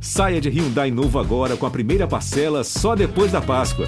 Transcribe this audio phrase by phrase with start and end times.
[0.00, 3.86] Saia de Hyundai novo agora com a primeira parcela só depois da Páscoa.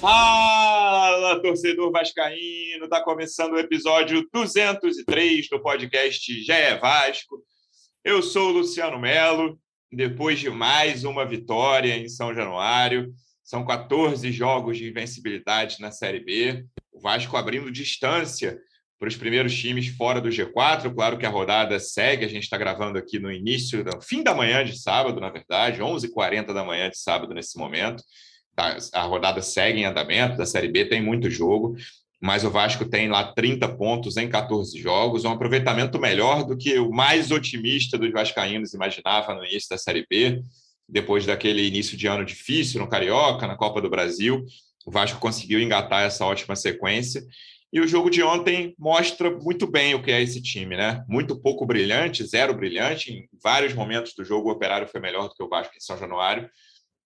[0.00, 2.88] Fala, torcedor vascaíno!
[2.88, 7.42] Tá começando o episódio 203 do podcast Já é Vasco.
[8.04, 9.58] Eu sou o Luciano Melo.
[9.92, 13.14] Depois de mais uma vitória em São Januário,
[13.44, 16.66] são 14 jogos de invencibilidade na Série B.
[16.92, 18.58] O Vasco abrindo distância
[19.04, 20.94] para os primeiros times fora do G4.
[20.94, 24.34] Claro que a rodada segue, a gente está gravando aqui no início, no fim da
[24.34, 28.02] manhã de sábado, na verdade, 11h40 da manhã de sábado nesse momento.
[28.56, 31.76] Tá, a rodada segue em andamento da Série B, tem muito jogo,
[32.18, 36.78] mas o Vasco tem lá 30 pontos em 14 jogos, um aproveitamento melhor do que
[36.78, 40.40] o mais otimista dos vascaínos imaginava no início da Série B,
[40.88, 44.46] depois daquele início de ano difícil no Carioca, na Copa do Brasil.
[44.86, 47.22] O Vasco conseguiu engatar essa ótima sequência
[47.74, 51.04] e o jogo de ontem mostra muito bem o que é esse time, né?
[51.08, 53.12] Muito pouco brilhante, zero brilhante.
[53.12, 55.98] Em vários momentos do jogo, o Operário foi melhor do que o Vasco em São
[55.98, 56.48] Januário.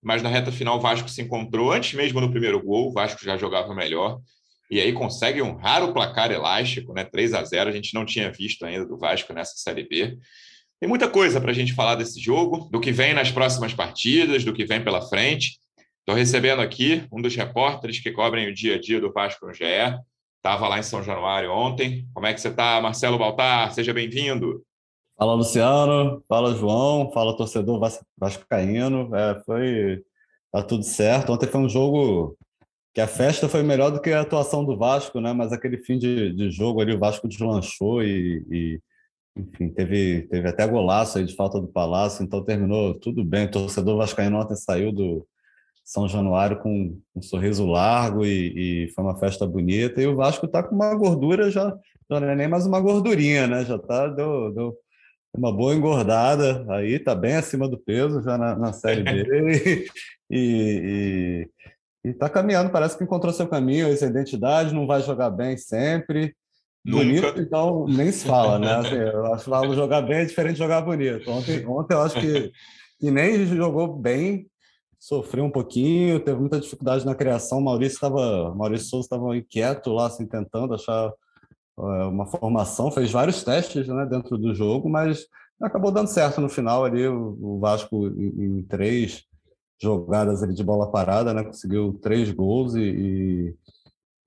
[0.03, 2.91] Mas na reta final, o Vasco se encontrou antes mesmo do primeiro gol.
[2.91, 4.21] O Vasco já jogava melhor.
[4.71, 7.03] E aí consegue um raro placar elástico, né?
[7.03, 10.19] 3 a 0 A gente não tinha visto ainda do Vasco nessa Série B.
[10.79, 14.45] Tem muita coisa para a gente falar desse jogo, do que vem nas próximas partidas,
[14.45, 15.59] do que vem pela frente.
[16.01, 19.55] Estou recebendo aqui um dos repórteres que cobrem o dia a dia do Vasco no
[19.55, 19.65] GE,
[20.49, 22.09] Estava lá em São Januário ontem.
[22.15, 23.71] Como é que você está, Marcelo Baltar?
[23.75, 24.65] Seja bem-vindo.
[25.15, 26.25] Fala, Luciano.
[26.27, 27.13] Fala, João.
[27.13, 27.79] Fala, torcedor
[28.17, 29.15] vascaíno.
[29.15, 30.03] É, foi...
[30.51, 31.35] Tá tudo certo.
[31.35, 32.35] Ontem foi um jogo
[32.95, 35.35] que a festa foi melhor do que a atuação do Vasco, né?
[35.35, 38.81] Mas aquele fim de, de jogo ali, o Vasco deslanchou e, e,
[39.37, 43.45] enfim, teve, teve até golaço aí de falta do Palácio, então terminou tudo bem.
[43.45, 45.27] O torcedor vascaíno ontem saiu do,
[45.89, 50.03] são Januário com um sorriso largo e, e foi uma festa bonita.
[50.03, 51.75] E o Vasco está com uma gordura já,
[52.11, 53.65] já não é nem mais uma gordurinha, né?
[53.65, 54.77] Já está deu, deu
[55.35, 59.87] uma boa engordada aí, está bem acima do peso já na, na Série B
[60.31, 61.49] e
[62.05, 62.69] está caminhando.
[62.69, 64.75] Parece que encontrou seu caminho, essa identidade.
[64.75, 66.35] Não vai jogar bem sempre.
[66.85, 67.03] Nunca.
[67.03, 68.75] Bonito, então nem se fala, né?
[68.75, 71.31] Assim, eu acho que jogar bem é diferente de jogar bonito.
[71.31, 72.53] Ontem, ontem eu acho que,
[73.01, 74.47] que nem jogou bem
[74.99, 77.61] sofreu um pouquinho, teve muita dificuldade na criação.
[77.61, 81.13] Maurício estava, Maurício Souza estava inquieto lá, assim, tentando achar
[81.77, 85.27] uh, uma formação, fez vários testes né, dentro do jogo, mas
[85.61, 87.07] acabou dando certo no final ali.
[87.07, 89.25] O Vasco em, em, três
[89.81, 93.55] jogadas ali de bola parada, né, conseguiu três gols e, e,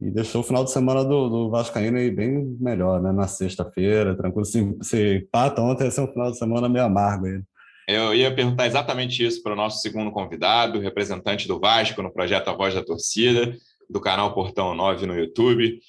[0.07, 4.15] e deixou o final de semana do, do Vascaíno aí bem melhor, né, na sexta-feira,
[4.15, 4.45] tranquilo.
[4.45, 7.43] Se, se empata ontem, ia ser um final de semana meio amargo aí.
[7.91, 12.47] Eu ia perguntar exatamente isso para o nosso segundo convidado, representante do Vasco no projeto
[12.47, 13.57] A Voz da Torcida,
[13.89, 15.79] do canal Portão 9 no YouTube.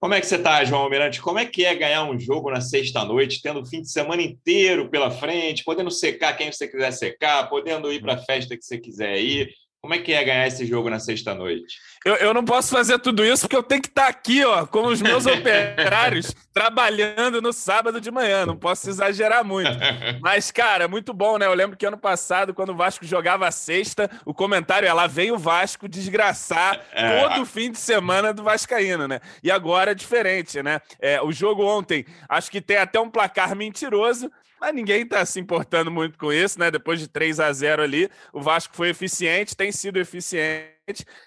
[0.00, 1.22] Como é que você está, João Almirante?
[1.22, 4.90] Como é que é ganhar um jogo na sexta-noite, tendo o fim de semana inteiro
[4.90, 8.78] pela frente, podendo secar quem você quiser secar, podendo ir para a festa que você
[8.78, 9.54] quiser ir?
[9.84, 11.80] Como é que é ganhar esse jogo na sexta-noite?
[12.04, 14.86] Eu, eu não posso fazer tudo isso porque eu tenho que estar aqui, ó, com
[14.86, 18.46] os meus operários, trabalhando no sábado de manhã.
[18.46, 19.72] Não posso exagerar muito.
[20.22, 21.46] Mas, cara, muito bom, né?
[21.46, 25.08] Eu lembro que ano passado, quando o Vasco jogava a sexta, o comentário é lá
[25.08, 27.20] vem o Vasco desgraçar é.
[27.26, 29.18] todo fim de semana do Vascaíno, né?
[29.42, 30.80] E agora é diferente, né?
[31.00, 34.30] É, o jogo ontem, acho que tem até um placar mentiroso,
[34.62, 36.70] mas ninguém está se importando muito com isso, né?
[36.70, 40.81] Depois de 3 a 0 ali, o Vasco foi eficiente, tem sido eficiente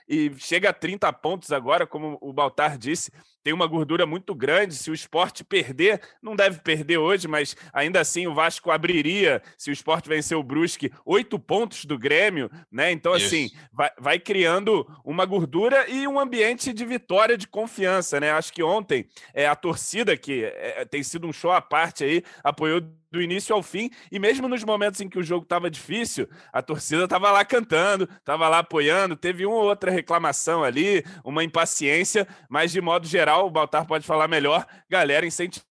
[0.08, 3.12] e chega a 30 pontos agora, como o Baltar disse,
[3.44, 4.76] tem uma gordura muito grande.
[4.76, 9.70] Se o esporte perder, não deve perder hoje, mas ainda assim o Vasco abriria, se
[9.70, 12.92] o esporte vencer o Brusque, oito pontos do Grêmio, né?
[12.92, 18.32] Então, assim, vai, vai, criando uma gordura e um ambiente de vitória, de confiança, né?
[18.32, 22.24] Acho que ontem é, a torcida, que é, tem sido um show à parte aí,
[22.44, 22.82] apoiou
[23.16, 26.62] do início ao fim, e mesmo nos momentos em que o jogo estava difícil, a
[26.62, 32.28] torcida estava lá cantando, estava lá apoiando, teve uma ou outra reclamação ali, uma impaciência,
[32.50, 35.66] mas de modo geral, o Baltar pode falar melhor, galera incentivando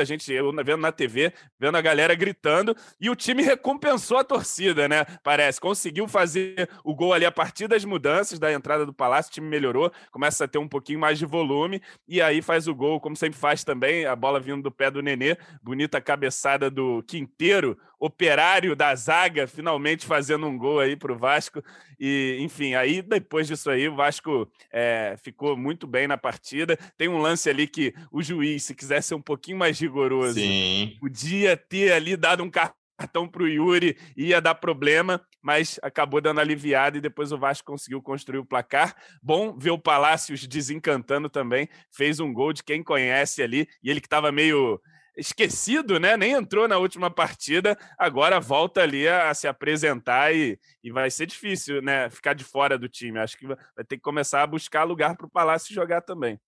[0.00, 4.22] a gente, eu vendo na TV, vendo a galera gritando, e o time recompensou a
[4.22, 5.04] torcida, né?
[5.24, 9.34] Parece, conseguiu fazer o gol ali a partir das mudanças da entrada do Palácio, o
[9.34, 13.00] time melhorou, começa a ter um pouquinho mais de volume, e aí faz o gol,
[13.00, 17.76] como sempre faz também, a bola vindo do pé do Nenê, bonita cabeçada do Quinteiro,
[17.98, 21.62] operário da zaga, finalmente fazendo um gol aí para o Vasco.
[21.98, 26.78] E, enfim, aí depois disso aí, o Vasco é, ficou muito bem na partida.
[26.96, 30.96] Tem um lance ali que o juiz, se quiser ser um pouquinho mais rigoroso, Sim.
[31.00, 36.20] podia ter ali dado um cartão cartão para o Yuri ia dar problema, mas acabou
[36.20, 38.96] dando aliviada e depois o Vasco conseguiu construir o placar.
[39.22, 44.00] Bom ver o Palácios desencantando também, fez um gol de quem conhece ali, e ele
[44.00, 44.80] que estava meio
[45.16, 46.16] esquecido, né?
[46.16, 51.10] Nem entrou na última partida, agora volta ali a, a, se apresentar e, e vai
[51.10, 52.10] ser difícil, né?
[52.10, 53.18] Ficar de fora do time.
[53.18, 53.56] Acho que vai
[53.88, 56.38] ter que começar a buscar lugar para o Palácio jogar também.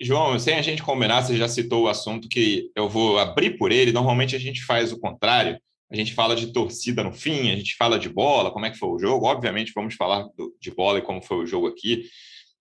[0.00, 3.72] João, sem a gente combinar, você já citou o assunto que eu vou abrir por
[3.72, 3.92] ele.
[3.92, 5.58] Normalmente a gente faz o contrário.
[5.90, 8.78] A gente fala de torcida no fim, a gente fala de bola, como é que
[8.78, 9.26] foi o jogo.
[9.26, 12.04] Obviamente, vamos falar do, de bola e como foi o jogo aqui.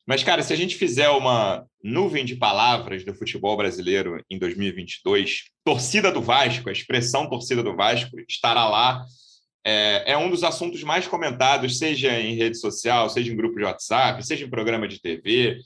[0.07, 5.49] Mas, cara, se a gente fizer uma nuvem de palavras do futebol brasileiro em 2022,
[5.65, 9.03] torcida do Vasco, a expressão torcida do Vasco estará lá.
[9.65, 13.65] É, é, um dos assuntos mais comentados, seja em rede social, seja em grupo de
[13.65, 15.59] WhatsApp, seja em programa de TV.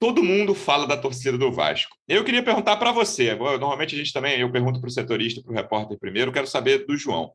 [0.00, 1.94] Todo mundo fala da torcida do Vasco.
[2.08, 3.36] Eu queria perguntar para você.
[3.36, 6.32] Normalmente a gente também, eu pergunto para o setorista, para o repórter primeiro.
[6.32, 7.30] Quero saber do João.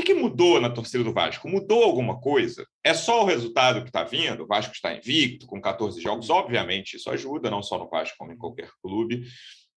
[0.00, 1.48] Que, que, mudou na torcida do Vasco?
[1.48, 2.66] Mudou alguma coisa?
[2.82, 4.44] É só o resultado que está vindo?
[4.44, 6.30] O Vasco está invicto, com 14 jogos.
[6.30, 9.24] Obviamente, isso ajuda, não só no Vasco, como em qualquer clube.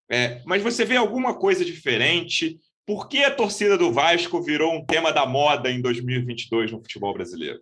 [0.10, 2.58] É, mas você vê alguma coisa diferente?
[2.86, 7.14] Por que a torcida do Vasco virou um tema da moda em 2022 no futebol
[7.14, 7.60] brasileiro?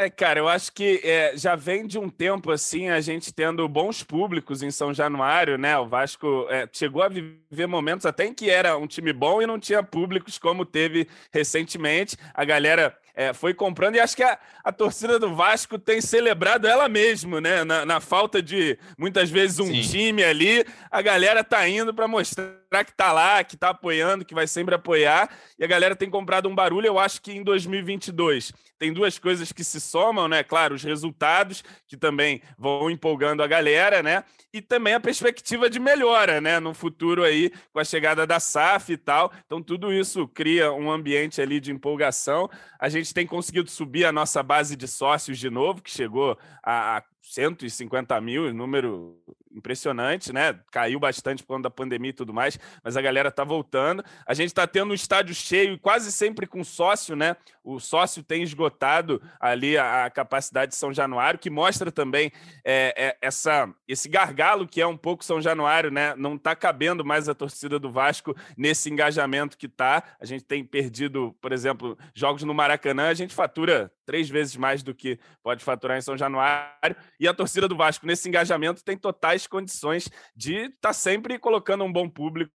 [0.00, 3.68] É, cara, eu acho que é, já vem de um tempo assim a gente tendo
[3.68, 5.76] bons públicos em São Januário, né?
[5.76, 9.46] O Vasco é, chegou a viver momentos até em que era um time bom e
[9.46, 12.16] não tinha públicos como teve recentemente.
[12.32, 16.68] A galera é, foi comprando e acho que a, a, torcida do Vasco tem celebrado
[16.68, 17.64] ela mesmo, né?
[17.64, 19.80] Na, na falta de muitas vezes um Sim.
[19.80, 22.54] time ali, a galera tá indo para mostrar
[22.84, 26.48] que tá lá, que tá apoiando, que vai sempre apoiar e a galera tem comprado
[26.48, 26.86] um barulho.
[26.86, 30.44] Eu acho que em 2022 tem duas coisas que se somam, né?
[30.44, 34.22] Claro, os resultados que também vão empolgando a galera, né?
[34.52, 36.60] E também a perspectiva de melhora, né?
[36.60, 39.32] No futuro aí, com a chegada da SAF e tal.
[39.46, 42.48] Então, tudo isso cria um ambiente ali de empolgação.
[42.78, 47.02] A gente tem conseguido subir a nossa base de sócios de novo, que chegou a
[47.22, 49.16] 150 mil, número
[49.58, 50.58] impressionante, né?
[50.70, 54.04] Caiu bastante por conta da pandemia e tudo mais, mas a galera tá voltando.
[54.26, 57.36] A gente está tendo um estádio cheio, quase sempre com sócio, né?
[57.62, 62.32] O sócio tem esgotado ali a, a capacidade de São Januário, que mostra também
[62.64, 66.14] é, é, essa, esse gargalo que é um pouco São Januário, né?
[66.16, 70.02] Não está cabendo mais a torcida do Vasco nesse engajamento que tá.
[70.20, 74.82] A gente tem perdido, por exemplo, jogos no Maracanã, a gente fatura três vezes mais
[74.82, 76.96] do que pode faturar em São Januário.
[77.20, 81.84] E a torcida do Vasco, nesse engajamento, tem totais condições de estar tá sempre colocando
[81.84, 82.50] um bom público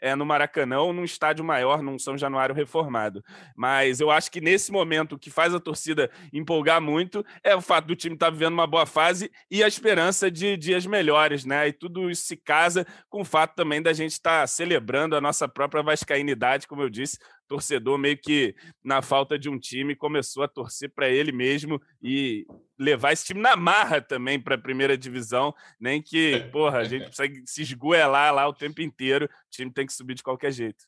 [0.00, 3.22] é, no Maracanã ou num estádio maior, num São Januário reformado.
[3.54, 7.60] Mas eu acho que nesse momento o que faz a torcida empolgar muito é o
[7.60, 11.44] fato do time estar tá vivendo uma boa fase e a esperança de dias melhores,
[11.44, 11.68] né?
[11.68, 15.20] E tudo isso se casa com o fato também da gente estar tá celebrando a
[15.20, 17.16] nossa própria vascainidade, como eu disse,
[17.50, 22.46] torcedor meio que na falta de um time começou a torcer para ele mesmo e
[22.78, 27.06] levar esse time na marra também para a primeira divisão, nem que, porra, a gente
[27.06, 30.84] precisa se esgoelar lá o tempo inteiro, o time tem que subir de qualquer jeito.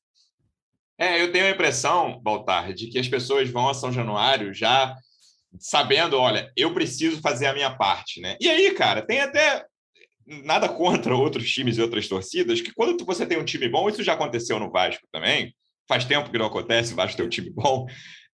[0.96, 4.96] É, eu tenho a impressão, Baltar, de que as pessoas vão a São Januário já
[5.58, 8.36] sabendo, olha, eu preciso fazer a minha parte, né?
[8.40, 9.66] E aí, cara, tem até
[10.24, 14.04] nada contra outros times e outras torcidas, que quando você tem um time bom, isso
[14.04, 15.52] já aconteceu no Vasco também,
[15.92, 17.86] faz tempo que não acontece, o Vasco tem um time bom.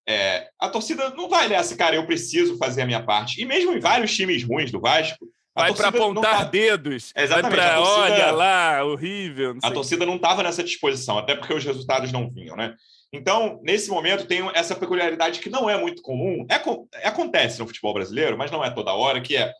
[0.07, 3.41] É, a torcida não vai nessa, cara, eu preciso fazer a minha parte.
[3.41, 5.27] E mesmo em vários times ruins do Vasco.
[5.53, 6.43] Vai para apontar tá...
[6.45, 7.11] dedos.
[7.13, 7.57] Exatamente.
[7.57, 8.13] Vai pra, torcida...
[8.13, 9.57] Olha lá, horrível.
[9.61, 12.75] a torcida não estava nessa disposição, até porque os resultados não vinham, né?
[13.11, 16.45] Então, nesse momento, tem essa peculiaridade que não é muito comum.
[16.49, 19.51] É, acontece no futebol brasileiro, mas não é toda hora, que é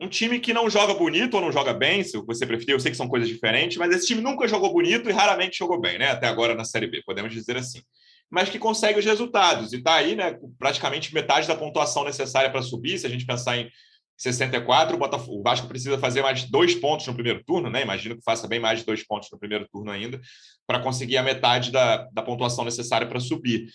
[0.00, 2.90] um time que não joga bonito ou não joga bem, se você preferir, eu sei
[2.90, 6.10] que são coisas diferentes, mas esse time nunca jogou bonito e raramente jogou bem, né?
[6.10, 7.82] Até agora na Série B, podemos dizer assim.
[8.30, 10.38] Mas que consegue os resultados e está aí, né?
[10.58, 12.98] Praticamente metade da pontuação necessária para subir.
[12.98, 13.70] Se a gente pensar em
[14.16, 17.82] 64, o, Botafogo, o Vasco precisa fazer mais dois pontos no primeiro turno, né?
[17.82, 20.18] Imagino que faça bem mais de dois pontos no primeiro turno ainda,
[20.66, 23.66] para conseguir a metade da, da pontuação necessária para subir.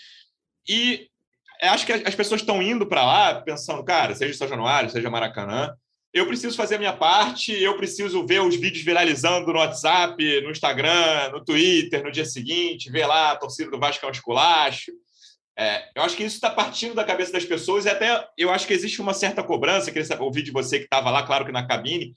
[0.67, 1.07] E
[1.61, 5.71] acho que as pessoas estão indo para lá pensando, cara, seja São Januário, seja Maracanã,
[6.15, 10.49] eu preciso fazer a minha parte, eu preciso ver os vídeos viralizando no WhatsApp, no
[10.49, 14.93] Instagram, no Twitter, no dia seguinte, ver lá a torcida do Vasco é um esculacho.
[15.57, 18.65] É, eu acho que isso está partindo da cabeça das pessoas e até eu acho
[18.65, 19.91] que existe uma certa cobrança.
[19.91, 22.13] Queria ouvir de você que estava lá, claro que na cabine,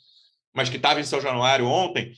[0.55, 2.13] mas que estava em São Januário ontem.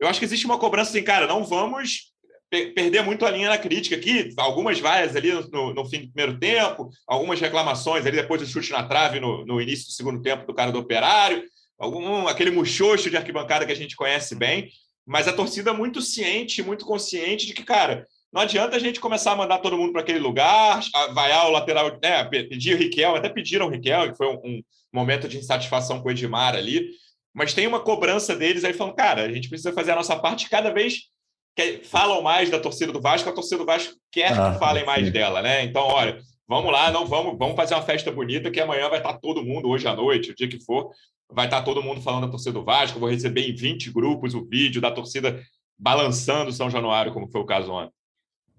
[0.00, 2.14] Eu acho que existe uma cobrança assim, cara, não vamos
[2.50, 6.38] perder muito a linha na crítica aqui, algumas vaias ali no, no, fim do primeiro
[6.38, 10.46] tempo, algumas reclamações ali depois do chute na trave no, no início do segundo tempo
[10.46, 11.42] do cara do Operário,
[11.78, 14.68] algum, aquele muxoxo de arquibancada que a gente conhece bem,
[15.04, 19.32] mas a torcida muito ciente, muito consciente de que, cara, não adianta a gente começar
[19.32, 20.80] a mandar todo mundo para aquele lugar,
[21.14, 24.62] vaiar o lateral, né, pedir o Riquel, até pediram o Riquel, que foi um, um
[24.92, 26.90] momento de insatisfação com o Edmar ali,
[27.34, 30.48] mas tem uma cobrança deles aí falando, cara, a gente precisa fazer a nossa parte
[30.48, 31.08] cada vez
[31.56, 34.82] que falam mais da torcida do Vasco, a torcida do Vasco quer ah, que falem
[34.82, 34.86] sim.
[34.86, 35.64] mais dela, né?
[35.64, 39.14] Então, olha, vamos lá, não vamos, vamos fazer uma festa bonita que amanhã vai estar
[39.14, 40.90] todo mundo, hoje à noite, o dia que for,
[41.32, 44.44] vai estar todo mundo falando da torcida do Vasco, vou receber em 20 grupos o
[44.44, 45.40] vídeo da torcida
[45.78, 47.92] balançando São Januário, como foi o caso ontem.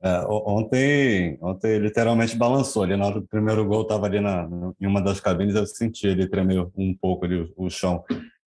[0.01, 4.47] É, ontem, ontem literalmente balançou ali na hora do primeiro gol, estava ali na,
[4.79, 8.03] em uma das cabines, eu senti ele tremer um pouco ali o, o chão.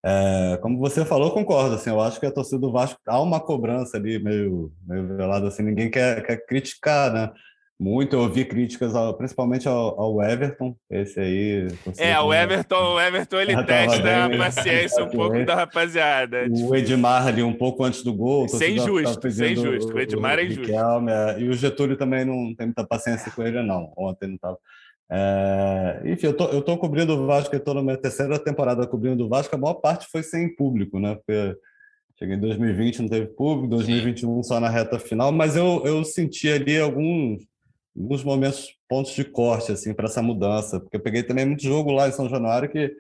[0.06, 1.76] É, como você falou, concordo.
[1.76, 5.48] Assim, eu acho que a torcida do Vasco há uma cobrança ali meio, meio velada.
[5.48, 7.32] Assim, ninguém quer, quer criticar, né?
[7.82, 11.68] Muito, eu ouvi críticas, ao, principalmente ao, ao, Everton, esse aí...
[11.98, 16.46] É, o Everton, o Everton ele testa a paciência um pouco da rapaziada.
[16.52, 18.50] O Edmar ali um pouco antes do gol.
[18.50, 20.74] Sem justo, sem justo, o Edmar é injusto.
[21.40, 23.94] E o Getúlio também não tem muita paciência com ele, não.
[23.96, 24.58] Ontem não estava...
[25.12, 28.86] É, enfim, eu tô, eu tô cobrindo o Vasco, eu tô na minha terceira temporada
[28.86, 31.16] cobrindo o Vasco, a maior parte foi sem público, né?
[31.16, 31.56] Porque
[32.18, 34.44] cheguei em 2020, não teve público, 2021 Sim.
[34.44, 37.48] só na reta final, mas eu, eu senti ali alguns
[37.98, 41.92] alguns momentos, pontos de corte assim para essa mudança, porque eu peguei também muito jogo
[41.92, 42.94] lá em São Januário que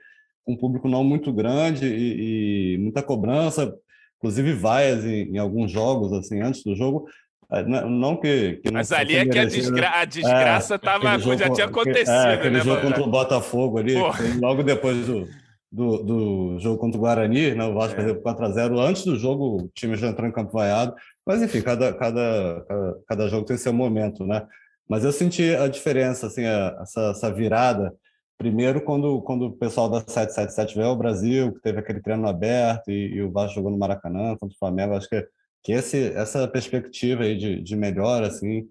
[0.47, 3.73] um público não muito grande e, e muita cobrança,
[4.17, 7.07] inclusive vaias em, em, alguns jogos assim antes do jogo.
[7.51, 11.35] É, não que, que Mas ali é que a, desgra a desgraça é, tava, jogo,
[11.35, 12.89] já tinha acontecido, é, aquele né, jogo mano?
[12.89, 13.95] contra o Botafogo ali,
[14.39, 15.27] logo depois do,
[15.71, 17.65] do, do, jogo contra o Guarani, né?
[17.65, 18.03] o Vasco é.
[18.03, 18.79] perdeu 4x0.
[18.79, 20.95] Antes do jogo, o time já entrou em campo vaiado.
[21.25, 24.47] Mas, enfim, cada, cada, cada, cada jogo tem seu momento, né?
[24.87, 27.93] Mas eu senti a diferença, assim, a, essa, essa, virada.
[28.37, 32.89] Primeiro, quando, quando o pessoal da 777 veio ao Brasil, que teve aquele treino aberto
[32.89, 35.23] e, e o Vasco jogou no Maracanã contra o Flamengo, acho que,
[35.63, 38.67] que esse, essa perspectiva aí de, de melhor, assim,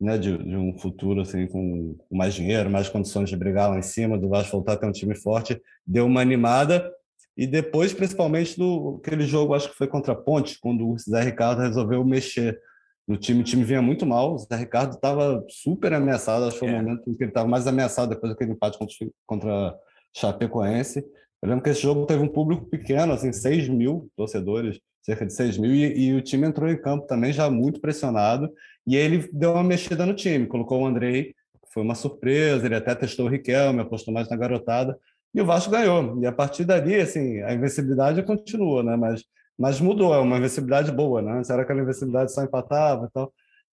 [0.00, 3.82] né, de, de um futuro assim com, mais dinheiro, mais condições de brigar lá em
[3.82, 6.92] cima, do Vasco voltar a ter um time forte, deu uma animada.
[7.36, 11.22] E depois, principalmente, do aquele jogo, acho que foi contra a Ponte, quando o Zé
[11.22, 12.58] Ricardo resolveu mexer
[13.06, 13.40] no time.
[13.40, 14.34] O time vinha muito mal.
[14.34, 16.44] O Zé Ricardo estava super ameaçado.
[16.44, 16.80] Acho que foi o é.
[16.80, 19.78] momento em que ele estava mais ameaçado depois daquele empate contra, contra
[20.14, 21.00] Chapecoense.
[21.42, 25.32] Eu lembro que esse jogo teve um público pequeno, assim, 6 mil torcedores, cerca de
[25.32, 28.50] 6 mil, e, e, o time entrou em campo também já muito pressionado.
[28.84, 31.32] E ele deu uma mexida no time, colocou o Andrei,
[31.72, 32.66] foi uma surpresa.
[32.66, 34.98] Ele até testou o Riquelme, apostou mais na garotada.
[35.32, 36.20] E o Vasco ganhou.
[36.20, 38.96] E a partir dali, assim, a invencibilidade continua, né?
[38.96, 39.24] Mas
[39.58, 41.32] mas mudou, é uma invencibilidade boa, né?
[41.32, 43.32] Antes era aquela invencibilidade só empatava e tal.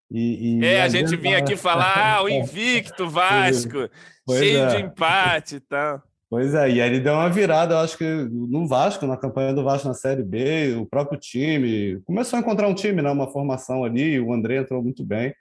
[0.09, 3.89] E, e é, a gente vinha aqui falar, ah, o invicto Vasco,
[4.29, 4.67] cheio é.
[4.67, 6.01] de empate e tal.
[6.33, 9.53] Pois é, e aí ele deu uma virada, eu acho que no Vasco, na campanha
[9.53, 13.31] do Vasco na Série B, o próprio time começou a encontrar um time, né, uma
[13.31, 15.31] formação ali, o André entrou muito bem.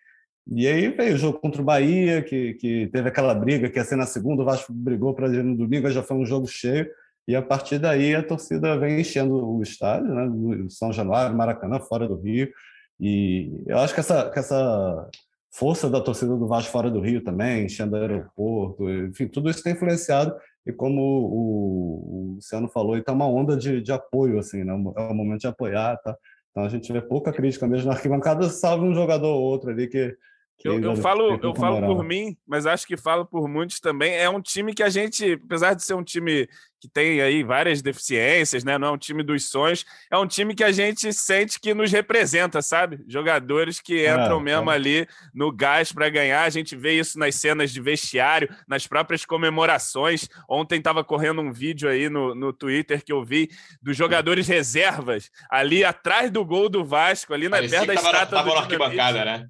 [0.46, 3.84] E aí veio o jogo contra o Bahia, que, que teve aquela briga que ia
[3.86, 6.86] ser na segunda, o Vasco brigou para ir no domingo, já foi um jogo cheio.
[7.26, 10.26] E a partir daí a torcida vem enchendo o estádio, né?
[10.26, 12.52] No São Januário, Maracanã, fora do Rio.
[13.00, 15.08] E eu acho que essa, que essa
[15.50, 19.62] força da torcida do Vasco fora do Rio também, enchendo o aeroporto, enfim, tudo isso
[19.62, 20.34] tem influenciado.
[20.64, 24.72] E como o, o Luciano falou, está uma onda de, de apoio, assim, né?
[24.72, 26.16] É o momento de apoiar, tá?
[26.50, 29.88] Então a gente vê pouca crítica mesmo na arquibancada, salve um jogador ou outro ali
[29.88, 30.16] que
[30.64, 34.14] eu, eu, falo, eu falo por mim, mas acho que falo por muitos também.
[34.14, 36.48] É um time que a gente, apesar de ser um time
[36.80, 38.76] que tem aí várias deficiências, né?
[38.76, 41.92] Não é um time dos sonhos, é um time que a gente sente que nos
[41.92, 43.00] representa, sabe?
[43.06, 44.74] Jogadores que é, entram é, mesmo é.
[44.74, 46.42] ali no gás para ganhar.
[46.42, 50.28] A gente vê isso nas cenas de vestiário, nas próprias comemorações.
[50.48, 53.48] Ontem estava correndo um vídeo aí no, no Twitter que eu vi
[53.80, 58.52] dos jogadores reservas ali atrás do gol do Vasco, ali na perto da estátua do
[58.52, 59.48] arquibancada, né?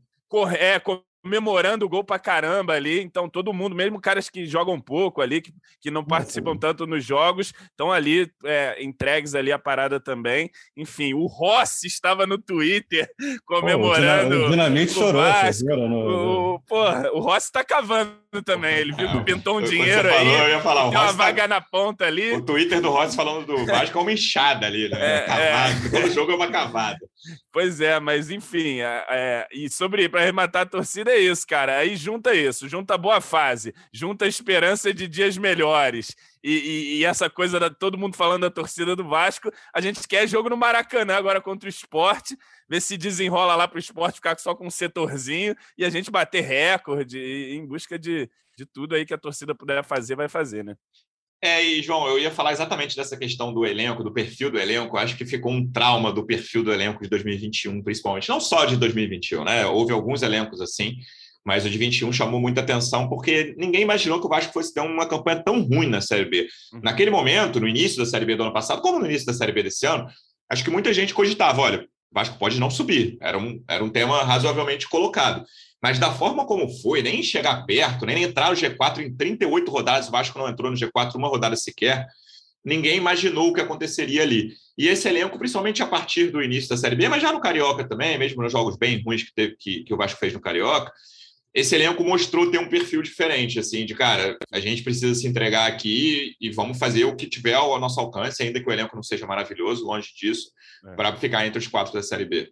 [0.51, 0.81] É,
[1.23, 3.01] comemorando o gol pra caramba ali.
[3.01, 7.05] Então, todo mundo, mesmo caras que jogam pouco ali, que, que não participam tanto nos
[7.05, 10.51] jogos, estão ali é, entregues ali a parada também.
[10.77, 13.09] Enfim, o Rossi estava no Twitter
[13.45, 14.37] comemorando.
[14.37, 15.65] Pô, o Dinamite chorou, Vasco.
[15.73, 18.77] O, porra, o Rossi tá cavando também.
[18.77, 20.15] Ele viu que pintou um dinheiro aí.
[20.15, 22.33] Falou, eu ia falar, tem uma tá vaga na ponta ali.
[22.33, 24.99] O Twitter do Rossi falando do Vasco é uma enxada ali, né?
[25.01, 25.91] É, é.
[25.91, 26.99] Todo jogo é uma cavada.
[27.53, 31.79] Pois é, mas enfim, é, é e sobre para arrematar a torcida é isso, cara.
[31.79, 37.05] Aí junta isso, junta boa fase, junta a esperança de dias melhores e, e, e,
[37.05, 39.51] essa coisa da todo mundo falando da torcida do Vasco.
[39.73, 42.37] A gente quer jogo no Maracanã agora contra o esporte,
[42.73, 46.11] ver se desenrola lá para o esporte ficar só com um setorzinho e a gente
[46.11, 50.65] bater recorde em busca de, de tudo aí que a torcida puder fazer, vai fazer,
[50.65, 50.75] né?
[51.45, 54.97] É, e João, eu ia falar exatamente dessa questão do elenco, do perfil do elenco.
[54.97, 58.29] Eu acho que ficou um trauma do perfil do elenco de 2021, principalmente.
[58.31, 59.67] Não só de 2021, né?
[59.67, 60.95] Houve alguns elencos assim,
[61.45, 64.81] mas o de 21 chamou muita atenção porque ninguém imaginou que o Vasco fosse ter
[64.81, 66.49] uma campanha tão ruim na Série B.
[66.73, 66.81] Uhum.
[66.83, 69.53] Naquele momento, no início da Série B do ano passado, como no início da Série
[69.53, 70.07] B desse ano,
[70.49, 73.17] acho que muita gente cogitava: olha, Vasco pode não subir.
[73.21, 75.45] Era um, era um tema razoavelmente colocado.
[75.83, 80.09] Mas da forma como foi, nem chegar perto, nem entrar no G4 em 38 rodadas,
[80.09, 82.07] o Vasco não entrou no G4 uma rodada sequer,
[82.65, 84.53] ninguém imaginou o que aconteceria ali.
[84.79, 87.87] E esse elenco, principalmente a partir do início da Série B, mas já no Carioca
[87.87, 90.93] também, mesmo nos jogos bem ruins que, teve, que, que o Vasco fez no Carioca,
[91.55, 95.67] esse elenco mostrou ter um perfil diferente, assim, de cara, a gente precisa se entregar
[95.67, 99.03] aqui e vamos fazer o que tiver ao nosso alcance, ainda que o elenco não
[99.03, 100.51] seja maravilhoso, longe disso,
[100.87, 100.95] é.
[100.95, 102.51] para ficar entre os quatro da Série B.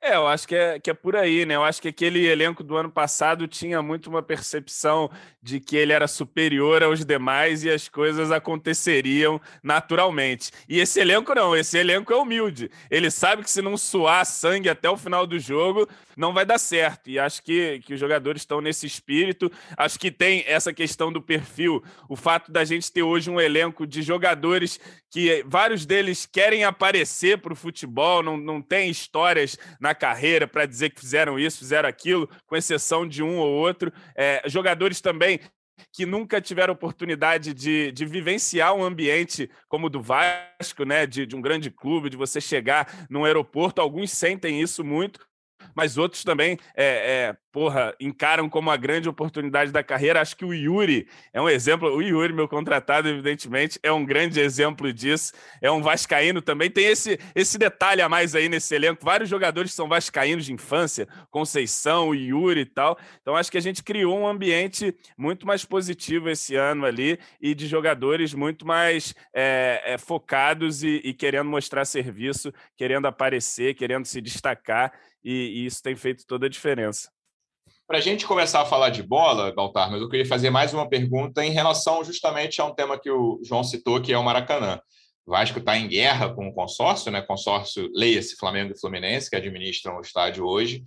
[0.00, 1.56] É, eu acho que é, que é por aí, né?
[1.56, 5.10] Eu acho que aquele elenco do ano passado tinha muito uma percepção
[5.42, 10.50] de que ele era superior aos demais e as coisas aconteceriam naturalmente.
[10.68, 12.70] E esse elenco não, esse elenco é humilde.
[12.90, 16.58] Ele sabe que se não suar sangue até o final do jogo, não vai dar
[16.58, 17.10] certo.
[17.10, 19.50] E acho que, que os jogadores estão nesse espírito.
[19.76, 23.86] Acho que tem essa questão do perfil, o fato da gente ter hoje um elenco
[23.86, 29.94] de jogadores que vários deles querem aparecer para o futebol, não, não tem histórias na
[29.94, 33.92] carreira para dizer que fizeram isso, fizeram aquilo, com exceção de um ou outro.
[34.16, 35.40] É, jogadores também
[35.92, 41.06] que nunca tiveram oportunidade de, de vivenciar um ambiente como o do Vasco, né?
[41.06, 43.80] De, de um grande clube, de você chegar num aeroporto.
[43.80, 45.20] Alguns sentem isso muito,
[45.74, 50.20] mas outros também é, é, porra, encaram como a grande oportunidade da carreira.
[50.20, 51.88] Acho que o Yuri é um exemplo.
[51.88, 55.32] O Yuri, meu contratado, evidentemente, é um grande exemplo disso.
[55.62, 56.70] É um vascaíno também.
[56.70, 59.02] Tem esse, esse detalhe a mais aí nesse elenco.
[59.02, 62.98] Vários jogadores são vascaínos de infância, Conceição, Yuri e tal.
[63.22, 67.54] Então acho que a gente criou um ambiente muito mais positivo esse ano ali e
[67.54, 74.04] de jogadores muito mais é, é, focados e, e querendo mostrar serviço, querendo aparecer, querendo
[74.04, 74.92] se destacar.
[75.24, 77.15] E, e, isso tem feito toda a diferença.
[77.86, 80.88] Para a gente começar a falar de bola, Baltar, mas eu queria fazer mais uma
[80.88, 84.80] pergunta em relação justamente a um tema que o João citou, que é o Maracanã.
[85.24, 87.22] O Vasco está em guerra com o consórcio, né?
[87.22, 90.78] Consórcio, leia-se Flamengo e Fluminense, que administram o estádio hoje.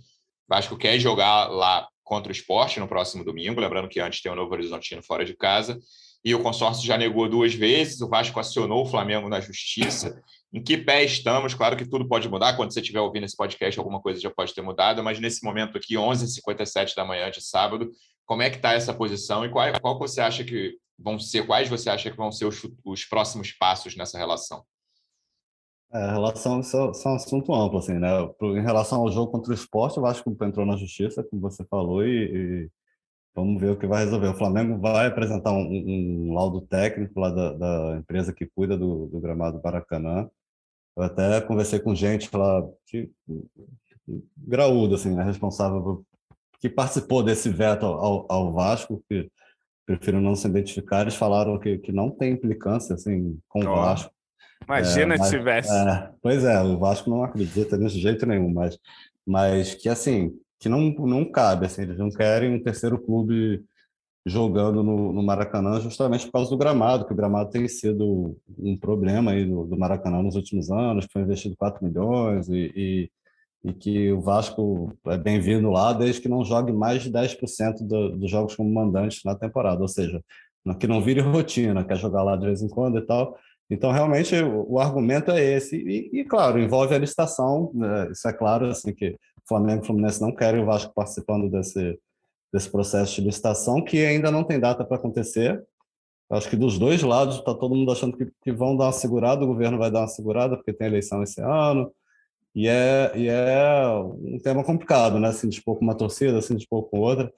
[0.46, 4.30] O Vasco quer jogar lá contra o esporte no próximo domingo, lembrando que antes tem
[4.30, 5.80] o Novo Horizontino fora de casa.
[6.22, 10.62] E o consórcio já negou duas vezes, o Vasco acionou o Flamengo na justiça em
[10.62, 11.54] que pé estamos.
[11.54, 12.56] Claro que tudo pode mudar.
[12.56, 15.76] Quando você estiver ouvindo esse podcast, alguma coisa já pode ter mudado, mas nesse momento
[15.76, 17.90] aqui, 11h57 da manhã de sábado,
[18.26, 21.68] como é que está essa posição e qual, qual você acha que vão ser, quais
[21.68, 24.64] você acha que vão ser os, os próximos passos nessa relação?
[25.92, 28.08] É, relação são, são um assunto amplo, assim, né?
[28.42, 31.64] Em relação ao jogo contra o esporte, eu acho que entrou na justiça, como você
[31.64, 32.70] falou, e, e
[33.34, 34.28] vamos ver o que vai resolver.
[34.28, 39.06] O Flamengo vai apresentar um, um laudo técnico lá da, da, empresa que cuida do,
[39.06, 40.30] do gramado Baracanã,
[41.00, 43.10] eu até conversei com gente lá, que,
[44.36, 46.04] graúdo, assim, né, responsável
[46.60, 49.30] que participou desse veto ao, ao Vasco, que
[49.86, 53.76] prefiro não se identificar, eles falaram que, que não tem implicância assim, com oh, o
[53.76, 54.12] Vasco.
[54.64, 55.72] Imagina é, mas, se tivesse.
[55.72, 58.78] É, pois é, o Vasco não acredita desse jeito nenhum, mas,
[59.26, 63.64] mas que assim, que não, não cabe, assim, eles não querem um terceiro clube
[64.24, 68.76] jogando no, no, Maracanã justamente por causa do gramado, que o gramado tem sido um
[68.76, 73.10] problema aí do, Maracanã nos últimos anos, foi investido 4 milhões e, e,
[73.64, 78.16] e que o Vasco é bem-vindo lá desde que não jogue mais de 10% do,
[78.18, 80.22] dos jogos como mandante na temporada, ou seja,
[80.78, 83.38] que não vire rotina, quer jogar lá de vez em quando e tal.
[83.70, 85.76] Então, realmente, o, o argumento é esse.
[85.76, 88.10] E, e, claro, envolve a licitação, né?
[88.10, 89.16] isso é claro, assim, que
[89.48, 91.98] Flamengo e Fluminense não querem o Vasco participando desse,
[92.52, 95.62] desse processo de licitação, que ainda não tem data para acontecer.
[96.28, 99.44] Acho que dos dois lados está todo mundo achando que, que, vão dar uma segurada,
[99.44, 101.92] o governo vai dar uma segurada, porque tem eleição esse ano,
[102.54, 103.88] e é, e é
[104.22, 105.32] um tema complicado, né?
[105.32, 107.32] Se dispor com uma torcida, se dispor com outra,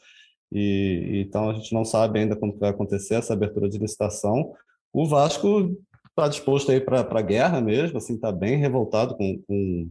[0.50, 4.52] e, então a gente não sabe ainda como vai acontecer essa abertura de licitação.
[4.92, 5.74] O Vasco
[6.10, 9.88] está disposto aí para a guerra mesmo, assim, está bem revoltado com, com,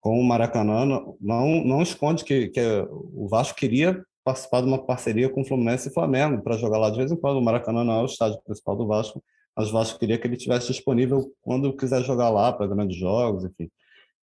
[0.00, 0.84] com o Maracanã,
[1.20, 5.92] não, não esconde que, que o Vasco queria participar de uma parceria com Fluminense e
[5.92, 7.38] Flamengo para jogar lá de vez em quando.
[7.38, 9.22] O Maracanã não é o estádio principal do Vasco,
[9.56, 13.44] mas o Vasco queria que ele tivesse disponível quando quiser jogar lá para grandes jogos,
[13.44, 13.70] enfim.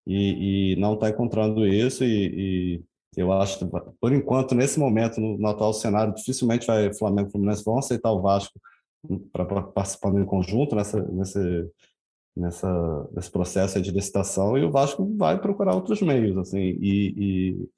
[0.07, 2.83] E, e não está encontrando isso e, e,
[3.15, 3.67] eu acho que,
[4.01, 8.11] por enquanto, nesse momento, no, no atual cenário, dificilmente vai Flamengo e Fluminense vão aceitar
[8.11, 8.59] o Vasco
[9.31, 11.71] para participar em conjunto nessa, nesse,
[12.35, 17.69] nessa, nesse processo de licitação e o Vasco vai procurar outros meios, assim, e, e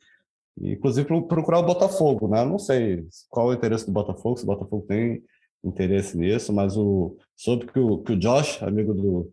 [0.60, 2.44] inclusive procurar o Botafogo, né?
[2.44, 5.22] Não sei qual é o interesse do Botafogo, se o Botafogo tem
[5.64, 9.32] interesse nisso, mas o, soube que o, que o Josh, amigo do,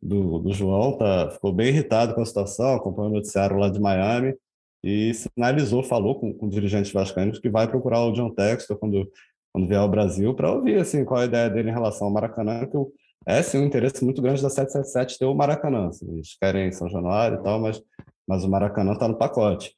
[0.00, 3.80] do, do João, tá, ficou bem irritado com a situação, acompanhou o noticiário lá de
[3.80, 4.34] Miami
[4.82, 9.10] e sinalizou, falou com, com dirigentes vascaínos que vai procurar o John Textor quando,
[9.52, 12.66] quando vier ao Brasil para ouvir assim, qual a ideia dele em relação ao Maracanã,
[12.66, 12.76] que
[13.26, 15.88] é sim um interesse muito grande da 777 ter o Maracanã.
[15.88, 17.82] Assim, eles querem São Januário e tal, mas,
[18.26, 19.77] mas o Maracanã está no pacote.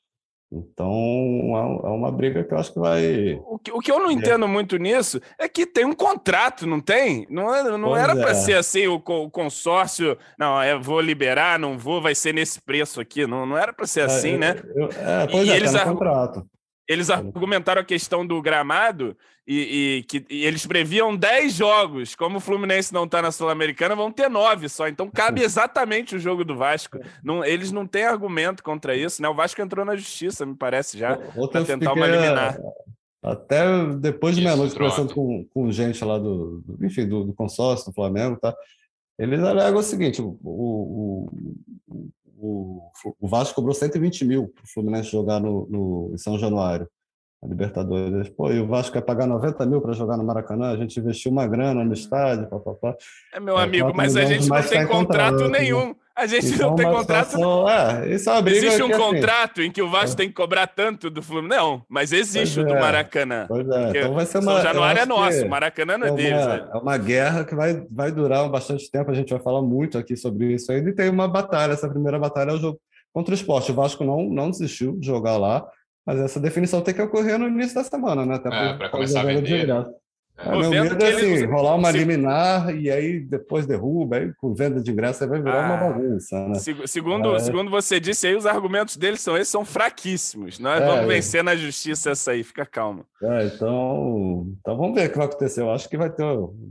[0.53, 3.41] Então, é, é uma briga que eu acho que vai.
[3.47, 4.13] O que, o que eu não é.
[4.13, 7.25] entendo muito nisso é que tem um contrato, não tem?
[7.31, 8.35] Não, é, não era para é.
[8.35, 10.19] ser assim o, o, consórcio.
[10.37, 13.29] Não, eu vou liberar, não vou, vai ser nesse preço aqui.
[13.29, 14.61] Não, não era para ser assim, né?
[14.75, 16.45] Eu, é, pois e é, eles tá no contrato.
[16.91, 22.17] Eles argumentaram a questão do gramado e, e que e eles previam 10 jogos.
[22.17, 24.89] Como o Fluminense não está na Sul-Americana, vão ter 9 só.
[24.89, 26.99] Então cabe exatamente o jogo do Vasco.
[27.23, 29.29] Não, eles não têm argumento contra isso, né?
[29.29, 32.59] O Vasco entrou na justiça, me parece, já, para tentar uma liminar.
[33.23, 37.87] Até depois de meia-noite, conversando com, com gente lá do, do enfim, do, do, consórcio
[37.87, 38.53] do Flamengo, tá?
[39.17, 41.31] Eles alegam o seguinte: o, o,
[41.87, 42.11] o,
[42.43, 46.89] o Vasco cobrou 120 mil para o Fluminense jogar no, no, em São Januário,
[47.43, 48.29] a Libertadores.
[48.31, 51.31] Pô, e o Vasco quer pagar 90 mil para jogar no Maracanã, a gente investiu
[51.31, 52.97] uma grana no estádio, papapá.
[53.33, 55.95] É, meu é, amigo, mas a gente não tem contrato nenhum.
[56.21, 57.31] A gente não tem contrato.
[57.31, 60.17] Situação, é, isso é uma briga existe um assim, contrato em que o Vasco é.
[60.17, 61.59] tem que cobrar tanto do Fluminense?
[61.59, 63.47] Não, mas existe pois o do é, Maracanã.
[63.49, 64.53] Pois é, então vai ser uma.
[64.53, 66.45] São Januário é nosso, Maracanã não é, é deles.
[66.45, 69.97] Uma, é uma guerra que vai, vai durar bastante tempo, a gente vai falar muito
[69.97, 70.91] aqui sobre isso ainda.
[70.91, 72.79] E tem uma batalha, essa primeira batalha é o jogo
[73.15, 73.73] contra o esporte.
[73.73, 75.67] O Vasco não, não desistiu de jogar lá,
[76.07, 78.35] mas essa definição tem que ocorrer no início da semana, né?
[78.35, 79.67] Até é, para começar a vender.
[80.45, 84.81] É, meu medo é assim, rolar uma liminar e aí depois derruba, aí com venda
[84.81, 86.49] de ingresso vai virar ah, uma bagunça.
[86.49, 86.55] Né?
[86.87, 87.39] Segundo, é.
[87.39, 90.59] segundo você disse aí, os argumentos deles são esses, são fraquíssimos.
[90.59, 93.05] Nós é, vamos vencer na justiça essa aí, fica calmo.
[93.23, 95.61] É, então, então vamos ver o que vai acontecer.
[95.61, 96.25] Eu acho que vai ter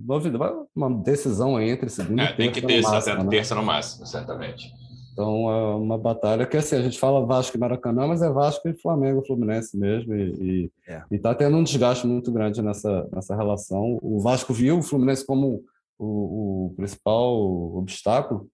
[0.05, 2.38] novidade, uma decisão entre segunda é, e terça.
[2.38, 3.27] Tem que ter essa né?
[3.29, 4.78] terça no máximo, certamente.
[5.19, 8.69] Então, é uma batalha que, assim, a gente fala Vasco e Maracanã, mas é Vasco
[8.69, 10.71] e Flamengo, Fluminense mesmo, e
[11.12, 11.34] está é.
[11.34, 13.99] tendo um desgaste muito grande nessa, nessa relação.
[14.01, 15.62] O Vasco viu o Fluminense como
[15.97, 17.36] o, o principal
[17.75, 18.47] obstáculo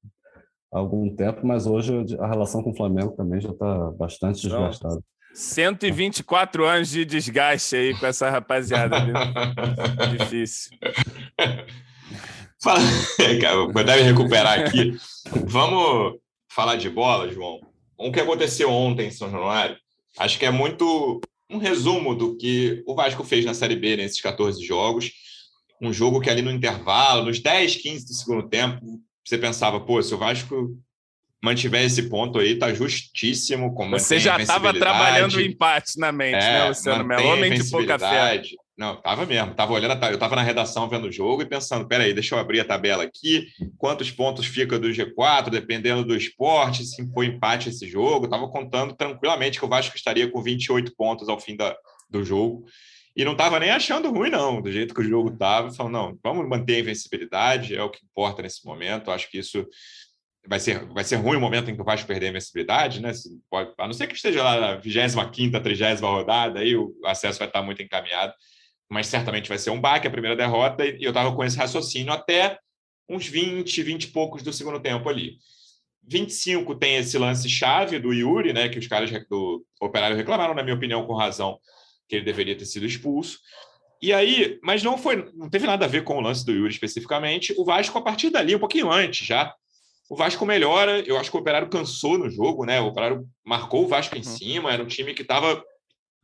[0.73, 4.99] há algum tempo, mas hoje a relação com o Flamengo também já está bastante desgastada.
[5.35, 8.97] 124 anos de desgaste aí com essa rapaziada.
[10.17, 10.75] Difícil.
[12.59, 12.79] Fala,
[13.85, 14.97] deve recuperar aqui.
[15.45, 16.24] Vamos
[16.55, 17.59] falar de bola, João,
[17.97, 19.77] o que aconteceu ontem em São Januário,
[20.17, 24.21] acho que é muito um resumo do que o Vasco fez na Série B nesses
[24.21, 25.11] 14 jogos.
[25.81, 28.81] Um jogo que ali no intervalo, nos 10, 15 do segundo tempo,
[29.23, 30.75] você pensava, pô, se o Vasco
[31.43, 33.75] mantiver esse ponto aí, tá justíssimo.
[33.91, 37.27] Você já estava trabalhando o empate na mente, é, né, Luciano Melo?
[37.27, 38.41] Homem de pouca fé.
[38.77, 39.53] Não, tava mesmo.
[39.55, 42.59] Tava olhando, eu tava na redação vendo o jogo e pensando, peraí, deixa eu abrir
[42.59, 47.87] a tabela aqui, quantos pontos fica do G4, dependendo do esporte, se foi empate esse
[47.87, 48.27] jogo.
[48.27, 51.75] Tava contando tranquilamente que o Vasco estaria com 28 pontos ao fim da,
[52.09, 52.65] do jogo.
[53.15, 55.71] E não tava nem achando ruim, não, do jeito que o jogo tava.
[55.71, 59.09] Falando, não, vamos manter a invencibilidade, é o que importa nesse momento.
[59.09, 59.65] Acho que isso
[60.45, 63.13] vai ser, vai ser ruim o momento em que o Vasco perder a invencibilidade, né?
[63.49, 67.47] Pode, a não ser que esteja lá na 25 30 rodada, aí o acesso vai
[67.47, 68.33] estar muito encaminhado
[68.89, 72.13] mas certamente vai ser um baque a primeira derrota, e eu estava com esse raciocínio
[72.13, 72.59] até
[73.09, 75.37] uns 20, 20 e poucos do segundo tempo ali.
[76.07, 80.63] 25 tem esse lance chave do Yuri, né, que os caras do Operário reclamaram, na
[80.63, 81.59] minha opinião, com razão,
[82.07, 83.39] que ele deveria ter sido expulso.
[84.01, 86.73] E aí, mas não foi, não teve nada a ver com o lance do Yuri
[86.73, 87.55] especificamente.
[87.57, 89.53] O Vasco a partir dali, um pouquinho antes já,
[90.09, 90.99] o Vasco melhora.
[90.99, 92.79] Eu acho que o Operário cansou no jogo, né?
[92.79, 94.23] O Operário marcou o Vasco em uhum.
[94.23, 95.63] cima, era um time que estava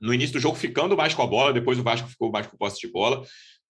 [0.01, 2.57] no início do jogo ficando mais com a bola, depois o Vasco ficou mais com
[2.57, 3.23] posse de bola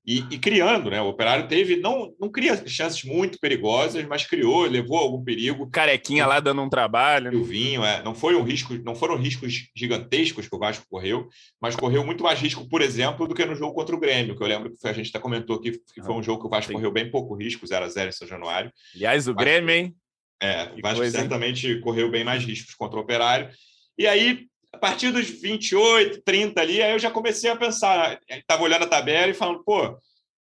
[0.06, 1.00] e, e, criando, né?
[1.00, 5.70] O Operário teve, não, não cria chances muito perigosas, mas criou, levou algum perigo.
[5.70, 7.40] Carequinha lá dando um trabalho.
[7.40, 11.30] O Vinho, é, não foi um risco, não foram riscos gigantescos que o Vasco correu,
[11.62, 14.42] mas correu muito mais risco, por exemplo, do que no jogo contra o Grêmio, que
[14.42, 16.70] eu lembro que a gente até comentou aqui que foi um jogo que o Vasco
[16.70, 16.74] Sim.
[16.74, 18.72] correu bem pouco risco, 0 a 0 em São Januário.
[18.96, 19.96] Aliás, o Grêmio, hein?
[20.42, 21.82] É, o Vasco coisa, certamente hein?
[21.82, 23.52] correu bem mais riscos contra o Operário.
[23.96, 28.64] E aí, a partir dos 28, 30 ali, aí eu já comecei a pensar, estava
[28.64, 29.98] olhando a tabela e falando, pô,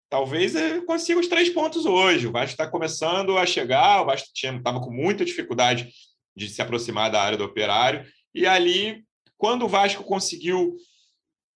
[0.09, 2.27] talvez eu consiga os três pontos hoje.
[2.27, 5.91] O Vasco está começando a chegar, o Vasco estava com muita dificuldade
[6.37, 8.07] de se aproximar da área do operário.
[8.35, 9.03] E ali,
[9.37, 10.77] quando o Vasco conseguiu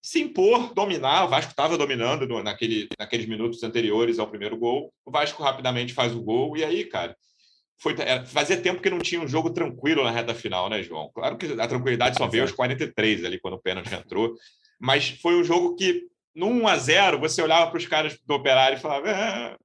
[0.02, 5.10] se impor, dominar, o Vasco estava dominando naquele, naqueles minutos anteriores ao primeiro gol, o
[5.10, 7.16] Vasco rapidamente faz o gol, e aí, cara,
[7.82, 11.10] foi, fazia tempo que não tinha um jogo tranquilo na reta final, né, João?
[11.12, 14.34] Claro que a tranquilidade só veio aos 43 ali, quando o pênalti entrou,
[14.80, 18.34] mas foi um jogo que no 1 a 0 você olhava para os caras do
[18.34, 19.56] Operário e falava, ah,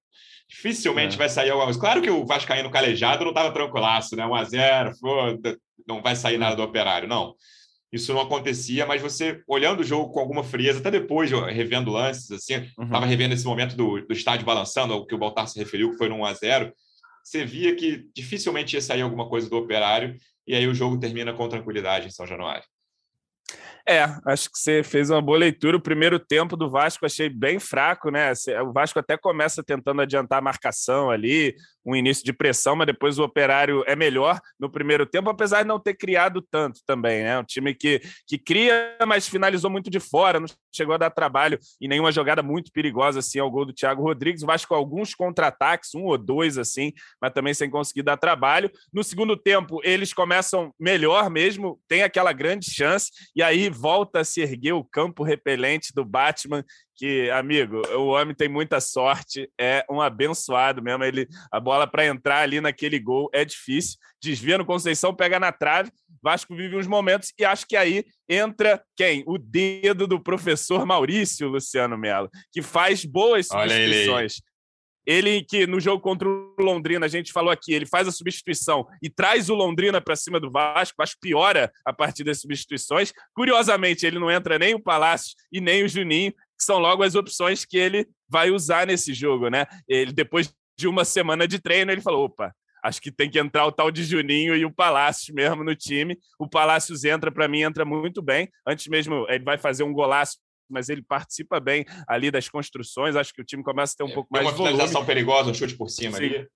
[0.50, 1.18] dificilmente é.
[1.20, 1.80] vai sair alguma coisa.
[1.80, 4.26] Claro que o Vascaíno calejado não estava tranquilaço, né?
[4.26, 7.36] 1 a 0 foda, não vai sair nada do Operário, não.
[7.94, 12.32] Isso não acontecia, mas você, olhando o jogo com alguma frieza, até depois, revendo lances,
[12.32, 13.10] assim, estava uhum.
[13.10, 16.10] revendo esse momento do, do estádio balançando, ao que o Baltar se referiu, que foi
[16.10, 16.74] no 1 a 0
[17.28, 20.16] você via que dificilmente ia sair alguma coisa do Operário,
[20.48, 22.64] e aí o jogo termina com tranquilidade em São Januário.
[23.88, 25.78] É, acho que você fez uma boa leitura.
[25.78, 28.34] O primeiro tempo do Vasco achei bem fraco, né?
[28.66, 31.56] O Vasco até começa tentando adiantar a marcação ali,
[31.88, 35.70] um início de pressão, mas depois o operário é melhor no primeiro tempo, apesar de
[35.70, 37.40] não ter criado tanto também, né?
[37.40, 41.58] Um time que, que cria, mas finalizou muito de fora, não chegou a dar trabalho
[41.80, 44.44] e nenhuma jogada muito perigosa assim ao gol do Thiago Rodrigues.
[44.44, 48.70] O Vasco alguns contra-ataques, um ou dois assim, mas também sem conseguir dar trabalho.
[48.94, 54.26] No segundo tempo, eles começam melhor mesmo, tem aquela grande chance, e aí volta a
[54.26, 56.66] se erguer o campo repelente do Batman
[56.98, 61.04] que, amigo, o homem tem muita sorte, é um abençoado mesmo.
[61.04, 63.98] Ele, a bola para entrar ali naquele gol é difícil.
[64.22, 65.92] Desvia no Conceição, pega na trave.
[66.22, 69.24] Vasco vive uns momentos e acho que aí entra quem?
[69.28, 74.42] O dedo do professor Maurício Luciano Melo, que faz boas substituições.
[75.06, 75.42] Ele.
[75.42, 79.10] que no jogo contra o Londrina, a gente falou aqui, ele faz a substituição e
[79.10, 83.14] traz o Londrina para cima do Vasco, o Vasco piora a partir das substituições.
[83.34, 87.16] Curiosamente, ele não entra nem o Palácio e nem o Juninho, que são logo as
[87.16, 89.66] opções que ele vai usar nesse jogo, né?
[89.88, 93.66] Ele depois de uma semana de treino, ele falou: opa, acho que tem que entrar
[93.66, 96.18] o tal de Juninho e o Palácios mesmo no time.
[96.40, 98.50] O Palácios entra, para mim, entra muito bem.
[98.68, 100.38] Antes mesmo, ele vai fazer um golaço,
[100.70, 103.16] mas ele participa bem ali das construções.
[103.16, 104.70] Acho que o time começa a ter um é, pouco mais de volume.
[104.70, 106.26] uma finalização perigosa, um chute por cima Sim.
[106.26, 106.48] ali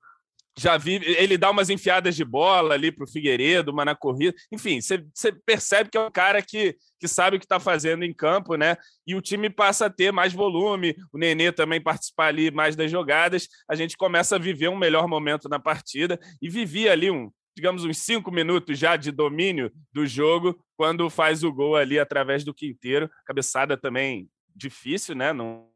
[0.57, 4.35] já vi ele dá umas enfiadas de bola ali para o Figueiredo, uma na corrida.
[4.51, 8.13] Enfim, você percebe que é um cara que, que sabe o que está fazendo em
[8.13, 8.75] campo, né?
[9.07, 12.91] E o time passa a ter mais volume, o Nenê também participar ali mais das
[12.91, 13.47] jogadas.
[13.69, 17.85] A gente começa a viver um melhor momento na partida e vivia ali um, digamos,
[17.85, 22.53] uns cinco minutos já de domínio do jogo quando faz o gol ali através do
[22.53, 23.09] quinteiro.
[23.25, 25.33] Cabeçada também difícil, né?
[25.33, 25.67] Não,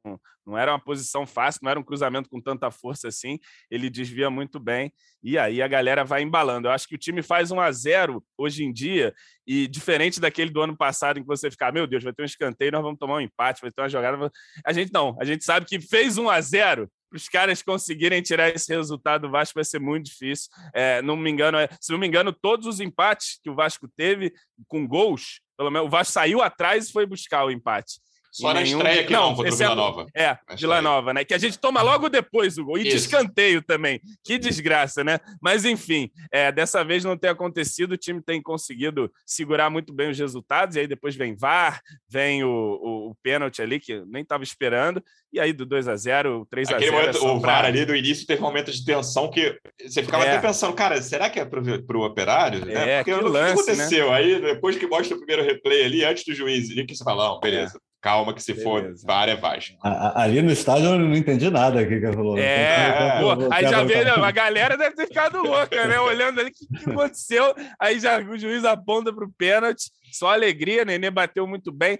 [0.45, 3.39] não era uma posição fácil, não era um cruzamento com tanta força assim.
[3.69, 4.91] Ele desvia muito bem
[5.23, 6.67] e aí a galera vai embalando.
[6.67, 9.13] Eu acho que o time faz um a zero hoje em dia
[9.45, 12.25] e diferente daquele do ano passado em que você ficar, meu Deus, vai ter um
[12.25, 14.31] escanteio, nós vamos tomar um empate, vai ter uma jogada.
[14.65, 18.49] A gente não, a gente sabe que fez um a zero os caras conseguirem tirar
[18.49, 20.49] esse resultado, o Vasco vai ser muito difícil.
[20.73, 23.87] É, não me engano, é, se não me engano, todos os empates que o Vasco
[23.95, 24.33] teve
[24.67, 27.99] com gols, pelo menos o Vasco saiu atrás e foi buscar o empate.
[28.35, 29.75] Só na estreia que não, contra o Vila é...
[29.75, 30.05] Nova.
[30.13, 31.23] É, Vila Nova, né?
[31.23, 32.77] Que a gente toma logo depois o gol.
[32.77, 32.89] E Isso.
[32.89, 34.01] de escanteio também.
[34.25, 35.19] Que desgraça, né?
[35.41, 37.93] Mas, enfim, é, dessa vez não tem acontecido.
[37.93, 40.75] O time tem conseguido segurar muito bem os resultados.
[40.75, 45.01] E aí depois vem VAR, vem o, o, o pênalti ali, que nem estava esperando.
[45.31, 47.95] E aí do 2 a 0 3 a 0 momento, é o VAR ali do
[47.95, 50.31] início teve um momento de tensão que você ficava é.
[50.31, 52.69] até pensando, cara, será que é para o operário?
[52.69, 53.51] É, Porque o que né?
[53.51, 54.09] aconteceu?
[54.09, 54.15] Né?
[54.15, 57.29] Aí depois que mostra o primeiro replay ali, antes do juiz, ali que você fala,
[57.29, 57.79] não, beleza.
[58.05, 58.69] Calma que se Beleza.
[58.69, 59.75] for VAR é Vasco.
[59.81, 62.37] Ali no estádio eu não entendi nada aqui que falou.
[62.37, 65.99] É, pô, aí já vê, a galera deve ter ficado louca, né?
[65.99, 67.55] Olhando ali o que, que, aconteceu.
[67.79, 71.97] Aí já o juiz aponta para o pênalti, só alegria, Nenê bateu muito bem.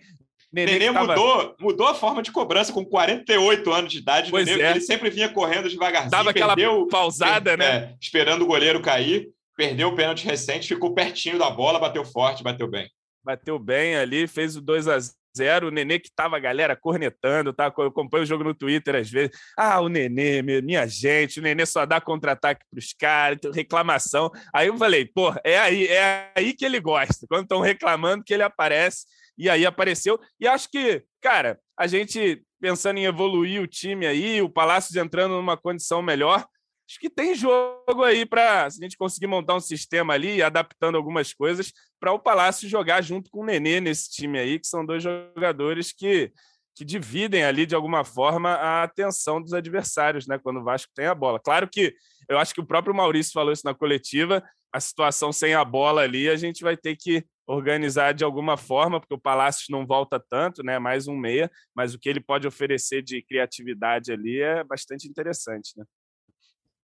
[0.53, 1.07] Nenê, Nenê tava...
[1.07, 4.29] mudou, mudou a forma de cobrança com 48 anos de idade.
[4.29, 4.69] Pois Nenê, é.
[4.69, 6.11] Ele sempre vinha correndo devagarzinho.
[6.11, 6.55] Dava aquela
[6.87, 7.65] pausada, né?
[7.65, 9.27] É, esperando o goleiro cair.
[9.57, 12.87] Perdeu o pênalti recente, ficou pertinho da bola, bateu forte, bateu bem.
[13.23, 16.75] Bateu bem ali, fez o 2 a 0 0 o Nenê que tava a galera
[16.75, 17.73] cornetando, tá?
[17.77, 19.37] Eu acompanho o jogo no Twitter às vezes.
[19.57, 24.31] Ah, o Nenê, minha gente, o Nenê só dá contra-ataque pros caras, reclamação.
[24.53, 27.25] Aí eu falei, pô, é aí, é aí que ele gosta.
[27.27, 29.05] Quando estão reclamando que ele aparece,
[29.37, 30.19] e aí apareceu.
[30.39, 35.35] E acho que, cara, a gente pensando em evoluir o time aí, o Palácios entrando
[35.35, 36.45] numa condição melhor,
[36.87, 41.33] acho que tem jogo aí para a gente conseguir montar um sistema ali, adaptando algumas
[41.33, 45.01] coisas para o Palácio jogar junto com o Nenê nesse time aí, que são dois
[45.01, 46.31] jogadores que,
[46.75, 50.37] que dividem ali de alguma forma a atenção dos adversários, né?
[50.37, 51.39] Quando o Vasco tem a bola.
[51.39, 51.95] Claro que
[52.29, 54.43] eu acho que o próprio Maurício falou isso na coletiva.
[54.71, 58.99] A situação sem a bola ali, a gente vai ter que organizar de alguma forma,
[58.99, 60.77] porque o Palácio não volta tanto, né?
[60.77, 65.77] Mais um meia, mas o que ele pode oferecer de criatividade ali é bastante interessante,
[65.77, 65.85] né?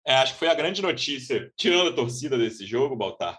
[0.07, 3.37] É, acho que foi a grande notícia, tirando a torcida desse jogo, Baltar,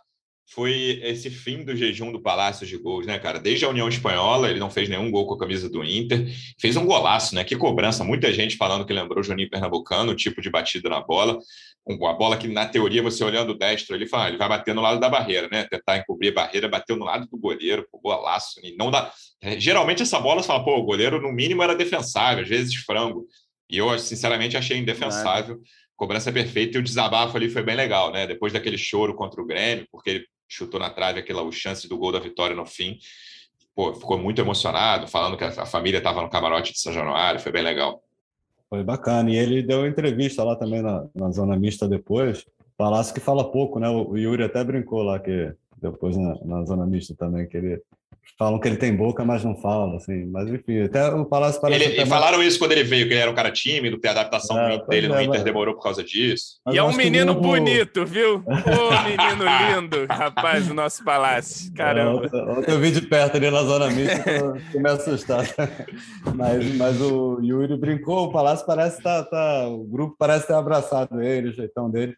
[0.50, 3.38] foi esse fim do jejum do Palácio de gols, né, cara?
[3.38, 6.26] Desde a União Espanhola, ele não fez nenhum gol com a camisa do Inter.
[6.58, 7.44] Fez um golaço, né?
[7.44, 8.04] Que cobrança.
[8.04, 11.38] Muita gente falando que lembrou Juninho Pernambucano, o tipo de batida na bola.
[11.86, 14.74] A bola que, na teoria, você olhando o destro, ele fala, ah, ele vai bater
[14.74, 15.64] no lado da barreira, né?
[15.64, 18.60] Tentar encobrir a barreira, bateu no lado do goleiro, pô, golaço.
[18.62, 19.10] E não dá...
[19.42, 22.74] É, geralmente essa bola, você fala, pô, o goleiro no mínimo era defensável, às vezes
[22.74, 23.26] frango.
[23.70, 25.60] E eu, sinceramente, achei indefensável.
[25.98, 28.24] Cobrança perfeita e o desabafo ali foi bem legal, né?
[28.24, 32.12] Depois daquele choro contra o Grêmio, porque ele chutou na trave aquela chance do gol
[32.12, 33.00] da vitória no fim.
[33.74, 37.50] Pô, ficou muito emocionado, falando que a família estava no camarote de São Januário, foi
[37.50, 38.00] bem legal.
[38.70, 39.28] Foi bacana.
[39.28, 42.46] E ele deu entrevista lá também na, na zona mista depois.
[42.76, 43.88] Palácio que fala pouco, né?
[43.88, 47.82] O Yuri até brincou lá que depois na, na zona mista também, que ele
[48.38, 50.24] falam que ele tem boca, mas não fala, assim.
[50.26, 51.84] Mas enfim, até o Palácio parece.
[51.84, 52.08] Ele, mais...
[52.08, 54.78] falaram isso quando ele veio, que ele era um cara tímido, que a adaptação é,
[54.86, 55.42] dele no é, Inter mas...
[55.42, 56.60] demorou por causa disso.
[56.64, 58.36] Mas e é um menino bonito, viu?
[58.46, 59.44] Ô, menino
[59.80, 61.72] lindo, rapaz, do nosso Palácio.
[61.74, 62.30] Caramba.
[62.32, 64.22] É, ontem eu vi de perto ali na zona mista,
[64.70, 65.44] que me assustar.
[66.36, 69.24] mas, mas o Yuri brincou, o Palácio parece estar.
[69.24, 72.14] Tá, tá, o grupo parece ter abraçado ele, o jeitão dele.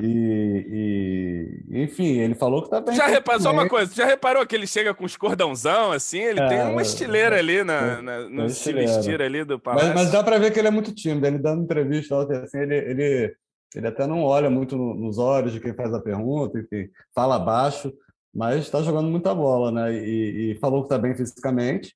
[0.00, 2.94] E, e, enfim, ele falou que tá bem.
[2.94, 6.20] Já reparou, só uma coisa, já reparou que ele chega com os cordãozão assim?
[6.20, 9.58] Ele é, tem uma estileira é, ali na, na, no é se vestir ali do
[9.58, 9.88] palácio.
[9.88, 11.26] Mas, mas, dá para ver que ele é muito tímido.
[11.26, 13.34] Ele dando entrevista assim, ele, ele,
[13.74, 17.92] ele até não olha muito nos olhos de quem faz a pergunta, enfim, fala baixo,
[18.32, 19.92] mas está jogando muita bola, né?
[19.92, 21.92] E, e falou que está bem fisicamente.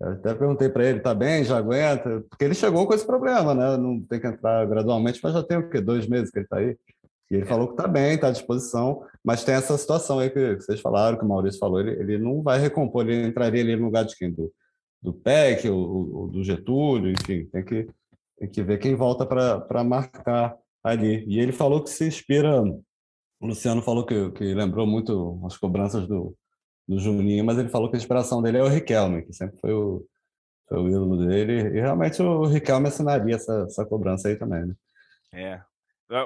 [0.00, 2.24] Eu até perguntei para ele, tá bem, já aguenta?
[2.30, 3.76] Porque ele chegou com esse problema, né?
[3.76, 5.80] Não tem que entrar gradualmente, mas já tem o quê?
[5.80, 6.76] Dois meses que ele está aí.
[7.30, 10.56] E ele falou que está bem, está à disposição, mas tem essa situação aí que
[10.56, 13.86] vocês falaram, que o Maurício falou, ele, ele não vai recompor, ele entraria ali no
[13.86, 14.30] lugar de quem?
[14.30, 14.52] Do,
[15.00, 17.88] do PEC, ou, ou do Getúlio, enfim, tem que,
[18.38, 21.24] tem que ver quem volta para marcar ali.
[21.26, 26.06] E ele falou que se inspira, o Luciano falou que, que lembrou muito as cobranças
[26.06, 26.36] do,
[26.86, 29.72] do Juninho, mas ele falou que a inspiração dele é o Riquelme, que sempre foi
[29.72, 30.04] o,
[30.68, 34.74] foi o ídolo dele, e realmente o Riquelme assinaria essa, essa cobrança aí também, né?
[35.34, 35.60] É,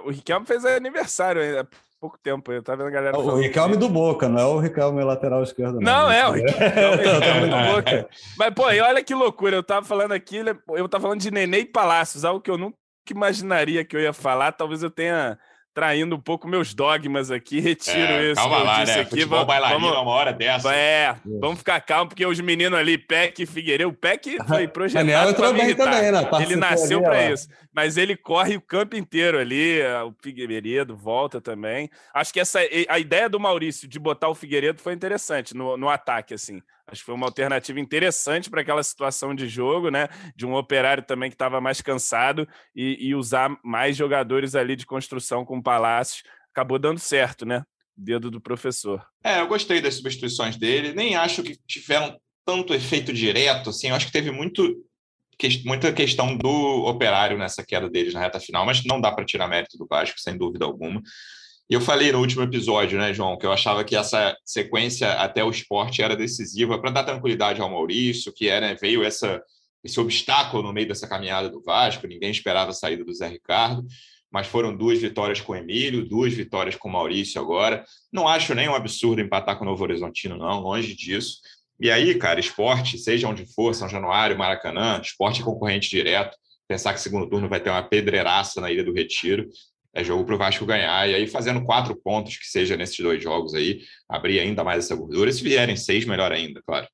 [0.05, 1.67] o Riquelme fez aniversário há
[2.01, 2.53] pouco tempo.
[2.53, 3.19] Eu tava vendo a galera.
[3.19, 5.81] O Riquelme do Boca, não é o Riquelme lateral esquerdo.
[5.81, 8.09] Não, não é o Riquelme do Boca.
[8.39, 9.57] Mas, pô, e olha que loucura.
[9.57, 12.77] Eu tava falando aqui, eu tava falando de Nenê e Palácios, algo que eu nunca
[13.11, 14.53] imaginaria que eu ia falar.
[14.53, 15.39] Talvez eu tenha
[15.77, 18.41] traindo um pouco meus dogmas aqui, retiro é, isso.
[18.41, 19.01] Calma lá, né?
[19.01, 19.11] Aqui.
[19.11, 20.75] Futebol vamos, vamos, uma hora dessa.
[20.75, 25.35] É, vamos ficar calmo, porque os meninos ali, Peck e Figueiredo, o Peck foi projetado
[25.35, 25.85] para me irritar.
[25.85, 26.29] Também, né?
[26.41, 27.47] Ele nasceu para isso.
[27.77, 31.91] Mas ele corre o campo inteiro ali, o Figueiredo volta também.
[32.15, 32.59] Acho que essa
[32.89, 36.63] a ideia do Maurício de botar o Figueiredo foi interessante no, no ataque, assim.
[36.87, 40.09] Acho que foi uma alternativa interessante para aquela situação de jogo, né?
[40.35, 44.87] De um operário também que estava mais cansado e, e, usar mais jogadores ali de
[44.87, 46.25] construção com o Palácio.
[46.53, 47.63] Acabou dando certo, né?
[47.95, 49.07] Dedo do professor.
[49.23, 50.95] É, eu gostei das substituições dele.
[50.95, 53.89] Nem acho que tiveram tanto efeito direto, assim.
[53.89, 54.83] Eu acho que teve muito
[55.65, 59.49] muita questão do operário nessa queda deles na reta final, mas não dá para tirar
[59.49, 61.03] mérito do Vasco, sem dúvida alguma.
[61.69, 65.43] E eu falei no último episódio, né, João, que eu achava que essa sequência até
[65.43, 69.43] o esporte era decisiva para dar tranquilidade ao Maurício, que era veio essa
[69.87, 73.87] esse obstáculo no meio dessa caminhada do Vasco, ninguém esperava a saída do Zé Ricardo,
[74.31, 77.85] mas foram duas vitórias com o Emílio, duas vitórias com o Maurício agora.
[78.13, 81.39] Não acho nem um absurdo empatar com o Novo Horizontino, não, longe disso.
[81.79, 86.37] E aí, cara, esporte, seja onde for, São Januário, Maracanã, esporte é concorrente direto.
[86.67, 89.49] Pensar que segundo turno vai ter uma pedreiraça na Ilha do Retiro
[89.97, 91.09] é jogo para o Vasco ganhar.
[91.09, 94.95] E aí, fazendo quatro pontos, que seja nesses dois jogos aí, abrir ainda mais essa
[94.95, 95.33] gordura.
[95.33, 96.87] Se vierem seis, melhor ainda, claro.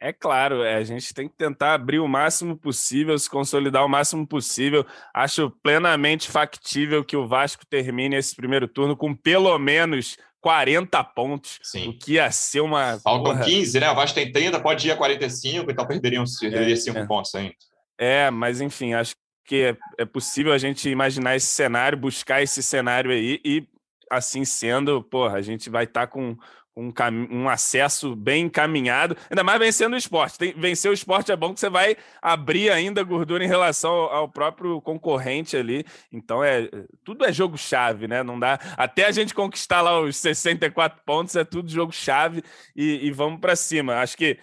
[0.00, 3.88] É claro, é, a gente tem que tentar abrir o máximo possível, se consolidar o
[3.88, 4.84] máximo possível.
[5.14, 11.58] Acho plenamente factível que o Vasco termine esse primeiro turno com pelo menos 40 pontos,
[11.60, 11.88] Sim.
[11.88, 13.00] o que ia ser uma.
[13.00, 13.44] Faltam porra...
[13.44, 13.90] 15, né?
[13.90, 17.54] O Vasco tem 30, pode ir a 45, então perderiam, perderia 5 é, pontos ainda.
[17.98, 22.62] É, mas enfim, acho que é, é possível a gente imaginar esse cenário, buscar esse
[22.62, 23.66] cenário aí e,
[24.08, 26.36] assim sendo, porra, a gente vai estar tá com
[26.76, 26.92] um,
[27.30, 30.38] um acesso bem encaminhado, ainda mais vencendo o esporte.
[30.38, 34.12] Tem, vencer o esporte é bom que você vai abrir ainda gordura em relação ao,
[34.12, 35.84] ao próprio concorrente ali.
[36.12, 36.68] Então é
[37.02, 38.22] tudo é jogo chave, né?
[38.22, 42.42] Não dá até a gente conquistar lá os 64 pontos é tudo jogo chave
[42.74, 43.96] e, e vamos para cima.
[43.96, 44.38] Acho que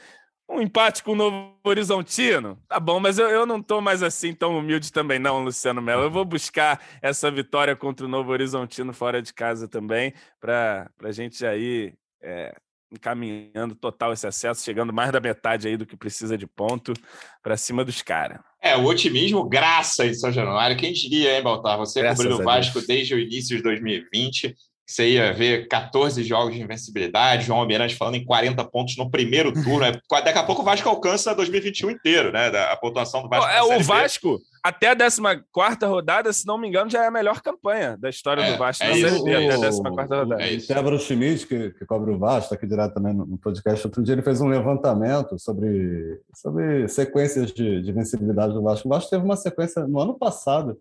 [0.50, 2.62] um empate com o Novo Horizontino?
[2.68, 6.04] Tá bom, mas eu, eu não tô mais assim tão humilde também, não, Luciano Melo.
[6.04, 11.12] Eu vou buscar essa vitória contra o Novo Horizontino fora de casa também, para a
[11.12, 11.94] gente aí
[12.24, 12.56] é,
[12.92, 16.94] encaminhando total esse acesso, chegando mais da metade aí do que precisa de ponto
[17.42, 18.40] para cima dos caras.
[18.62, 20.78] É, o otimismo graça em São Januário.
[20.78, 21.78] Quem diria, hein, Baltar?
[21.78, 24.56] Você cobrindo o Vasco desde o início de 2020
[24.86, 29.54] você ia ver 14 jogos de invencibilidade, João Almirante falando em 40 pontos no primeiro
[29.54, 29.86] turno.
[29.86, 29.92] É,
[30.24, 32.48] daqui a pouco o Vasco alcança 2021 inteiro, né?
[32.48, 33.50] A pontuação do Vasco.
[33.50, 37.42] É, o Vasco, até a 14 rodada, se não me engano, já é a melhor
[37.42, 40.44] campanha da história é, do Vasco é na Série B, até a 14 rodada.
[40.44, 40.74] É isso.
[40.74, 44.14] O Schmidt, que, que cobre o Vasco, está aqui direto também no, podcast, outro dia
[44.14, 48.88] ele fez um levantamento sobre, sobre sequências de, de vencibilidade do Vasco.
[48.88, 50.78] O Vasco teve uma sequência no ano passado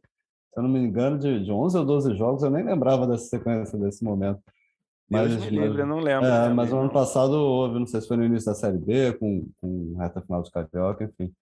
[0.53, 3.25] se eu não me engano, de, de 11 ou 12 jogos, eu nem lembrava dessa
[3.25, 4.39] sequência, desse momento.
[5.09, 6.27] Mas, Deus me livre, eu não lembro.
[6.27, 9.13] É, mas no ano passado houve, não sei se foi no início da Série B,
[9.15, 11.33] com, com reta final de Carioca, enfim.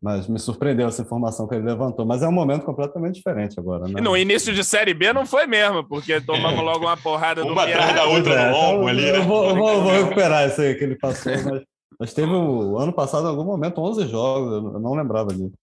[0.00, 2.04] Mas me surpreendeu essa informação que ele levantou.
[2.04, 3.84] Mas é um momento completamente diferente agora.
[3.84, 3.94] Né?
[3.96, 7.48] E no início de Série B não foi mesmo, porque tomamos logo uma porrada uma
[7.48, 9.12] do Uma atrás da outra é, longo então, ali.
[9.12, 9.18] Né?
[9.18, 11.62] Eu vou, vou, vou, recuperar isso aí que ele passou, mas,
[11.98, 15.54] mas teve o ano passado, em algum momento, 11 jogos, eu não lembrava disso.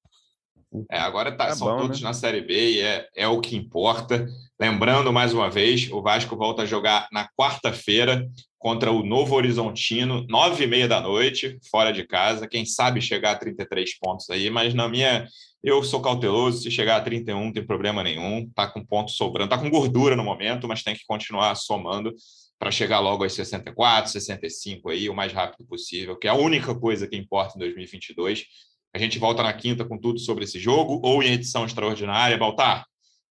[0.89, 2.07] É, agora tá, é são bom, todos né?
[2.07, 4.25] na Série B e é, é o que importa.
[4.59, 8.25] Lembrando mais uma vez, o Vasco volta a jogar na quarta-feira
[8.57, 12.47] contra o Novo Horizontino, nove e meia da noite, fora de casa.
[12.47, 15.27] Quem sabe chegar a 33 pontos aí, mas na minha.
[15.63, 19.51] Eu sou cauteloso, se chegar a 31 não tem problema nenhum, tá com ponto sobrando,
[19.51, 22.11] tá com gordura no momento, mas tem que continuar somando
[22.57, 26.73] para chegar logo aos 64, 65 aí, o mais rápido possível, que é a única
[26.73, 28.45] coisa que importa em 2022
[28.93, 32.37] a gente volta na quinta com tudo sobre esse jogo ou em edição extraordinária.
[32.37, 32.85] Baltar,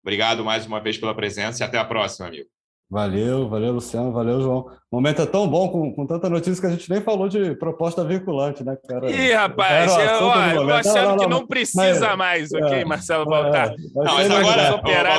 [0.02, 2.48] obrigado mais uma vez pela presença e até a próxima, amigo.
[2.90, 4.70] Valeu, valeu, Luciano, valeu, João.
[4.90, 7.54] O momento é tão bom, com, com tanta notícia, que a gente nem falou de
[7.56, 9.10] proposta vinculante, né, cara?
[9.10, 12.84] Ih, rapaz, eu, eu tô achando não, não, que não precisa mas, mais, ok, é,
[12.86, 13.74] Marcelo Baltar?
[13.74, 14.70] É, não, mas agora,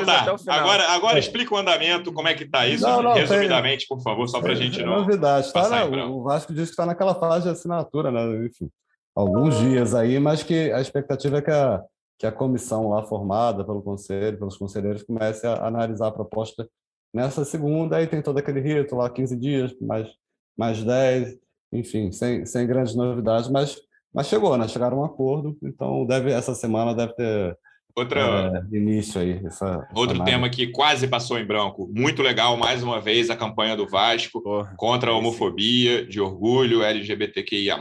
[0.03, 1.19] Baltar, agora, agora é.
[1.19, 4.53] explica o andamento, como é que tá isso, não, resumidamente, tem, por favor, só para
[4.53, 5.01] a gente não.
[5.01, 8.47] Novidade, tá, né, o Vasco diz que está naquela fase de assinatura, né?
[8.47, 8.67] Enfim
[9.15, 11.83] alguns dias aí, mas que a expectativa é que a,
[12.17, 16.69] que a comissão lá formada pelo conselho, pelos conselheiros, comece a analisar a proposta
[17.13, 20.09] nessa segunda, aí tem todo aquele rito lá, 15 dias, mais,
[20.57, 21.37] mais 10,
[21.71, 23.79] enfim, sem, sem grandes novidades, mas,
[24.13, 24.67] mas chegou, né?
[24.67, 27.57] Chegaram a um acordo, então deve, essa semana deve ter
[27.99, 29.41] Outra, é, início aí.
[29.45, 31.91] Essa, outro tema que quase passou em branco.
[31.93, 36.81] Muito legal, mais uma vez, a campanha do Vasco Porra, contra a homofobia, de orgulho,
[36.81, 37.77] LGBTQIA,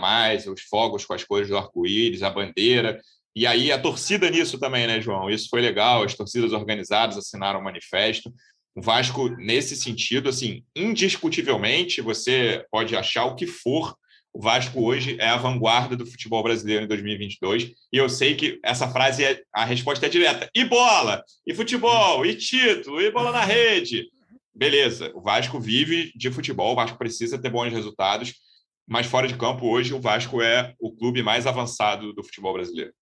[0.53, 3.01] os fogos com as cores do arco-íris, a bandeira.
[3.35, 5.31] E aí a torcida nisso também, né, João?
[5.31, 6.03] Isso foi legal.
[6.03, 8.33] As torcidas organizadas assinaram o um manifesto.
[8.75, 13.95] O Vasco, nesse sentido, assim, indiscutivelmente, você pode achar o que for
[14.39, 17.72] o Vasco hoje é a vanguarda do futebol brasileiro em 2022.
[17.93, 20.49] E eu sei que essa frase, é, a resposta é direta.
[20.55, 21.24] E bola?
[21.45, 22.24] E futebol?
[22.24, 23.03] E título?
[23.03, 24.09] E bola na rede?
[24.55, 28.34] Beleza, o Vasco vive de futebol, o Vasco precisa ter bons resultados,
[28.86, 32.93] mas fora de campo, hoje, o Vasco é o clube mais avançado do futebol brasileiro.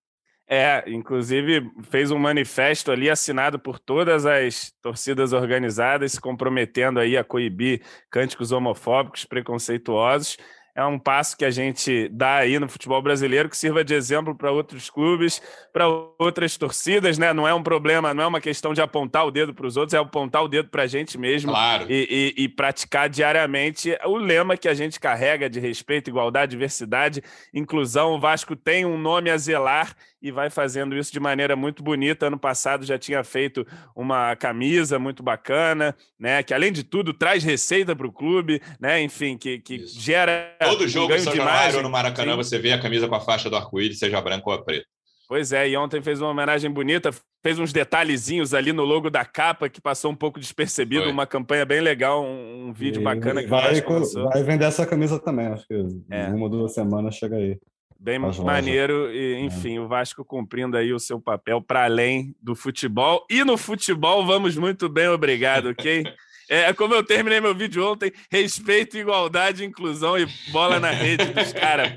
[0.48, 7.14] É, inclusive fez um manifesto ali assinado por todas as torcidas organizadas, se comprometendo aí
[7.14, 10.38] a coibir cânticos homofóbicos, preconceituosos
[10.76, 14.34] é um passo que a gente dá aí no futebol brasileiro que sirva de exemplo
[14.34, 15.40] para outros clubes,
[15.72, 17.32] para outras torcidas, né?
[17.32, 19.94] Não é um problema, não é uma questão de apontar o dedo para os outros,
[19.94, 21.86] é apontar o dedo para a gente mesmo claro.
[21.88, 27.22] e, e, e, praticar diariamente o lema que a gente carrega de respeito, igualdade, diversidade,
[27.54, 28.12] inclusão.
[28.12, 29.96] O Vasco tem um nome a zelar
[30.26, 32.26] e vai fazendo isso de maneira muito bonita.
[32.26, 33.64] Ano passado já tinha feito
[33.94, 36.42] uma camisa muito bacana, né?
[36.42, 39.00] Que além de tudo traz receita para o clube, né?
[39.00, 40.56] Enfim, que, que gera.
[40.60, 42.36] Todo jogo um em São Januário no Maracanã Sim.
[42.38, 44.86] você vê a camisa com a faixa do arco-íris, seja branca ou preta.
[45.28, 47.10] Pois é, e ontem fez uma homenagem bonita,
[47.42, 51.12] fez uns detalhezinhs ali no logo da capa que passou um pouco despercebido, Foi.
[51.12, 55.18] uma campanha bem legal, um, um vídeo e bacana que vai, vai vender essa camisa
[55.18, 55.74] também, acho que
[56.10, 56.28] é.
[56.28, 57.58] uma ou duas semanas chega aí.
[58.06, 59.40] Bem maneiro, e, é.
[59.40, 59.80] enfim, é.
[59.80, 63.26] o Vasco cumprindo aí o seu papel para além do futebol.
[63.28, 66.04] E no futebol vamos muito bem, obrigado, ok?
[66.48, 71.52] É como eu terminei meu vídeo ontem: respeito, igualdade, inclusão e bola na rede dos
[71.52, 71.92] caras.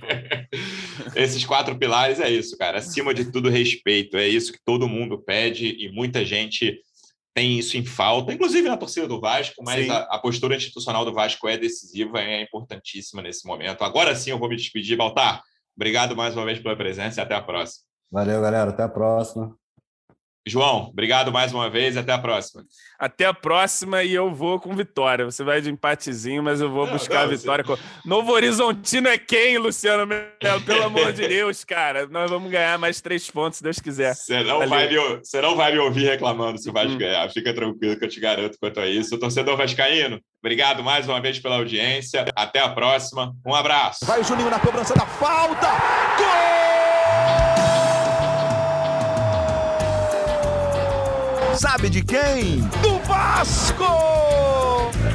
[1.16, 2.80] Esses quatro pilares é isso, cara.
[2.80, 4.18] Acima de tudo, respeito.
[4.18, 6.82] É isso que todo mundo pede e muita gente
[7.32, 11.14] tem isso em falta, inclusive na torcida do Vasco, mas a, a, postura institucional do
[11.14, 13.84] Vasco é decisiva, é importantíssima nesse momento.
[13.84, 15.44] Agora sim eu vou me despedir, Baltar.
[15.80, 17.86] Obrigado mais uma vez pela presença e até a próxima.
[18.12, 18.70] Valeu, galera.
[18.70, 19.56] Até a próxima.
[20.50, 22.64] João, obrigado mais uma vez e até a próxima.
[22.98, 25.24] Até a próxima e eu vou com vitória.
[25.24, 27.64] Você vai de empatezinho, mas eu vou não, buscar não, a vitória.
[27.64, 27.82] Você...
[28.04, 30.62] Novo Horizontino é quem, Luciano Melo?
[30.66, 32.08] Pelo amor de Deus, cara.
[32.08, 34.16] Nós vamos ganhar mais três pontos, se Deus quiser.
[34.16, 36.98] Você não, vai me, você não vai me ouvir reclamando se o Vasco hum.
[36.98, 37.30] ganhar.
[37.30, 39.16] Fica tranquilo que eu te garanto quanto a isso.
[39.16, 42.26] O torcedor vascaíno, obrigado mais uma vez pela audiência.
[42.36, 43.34] Até a próxima.
[43.46, 44.06] Um abraço.
[44.06, 45.68] Vai o Juninho na cobrança da falta.
[46.18, 46.79] Gol!
[51.60, 52.62] Sabe de quem?
[52.82, 53.84] Do Vasco!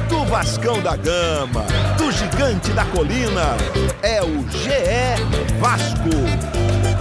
[0.07, 1.65] do Vascão da Gama,
[1.97, 3.57] do Gigante da Colina.
[4.03, 6.94] É o GE Vasco.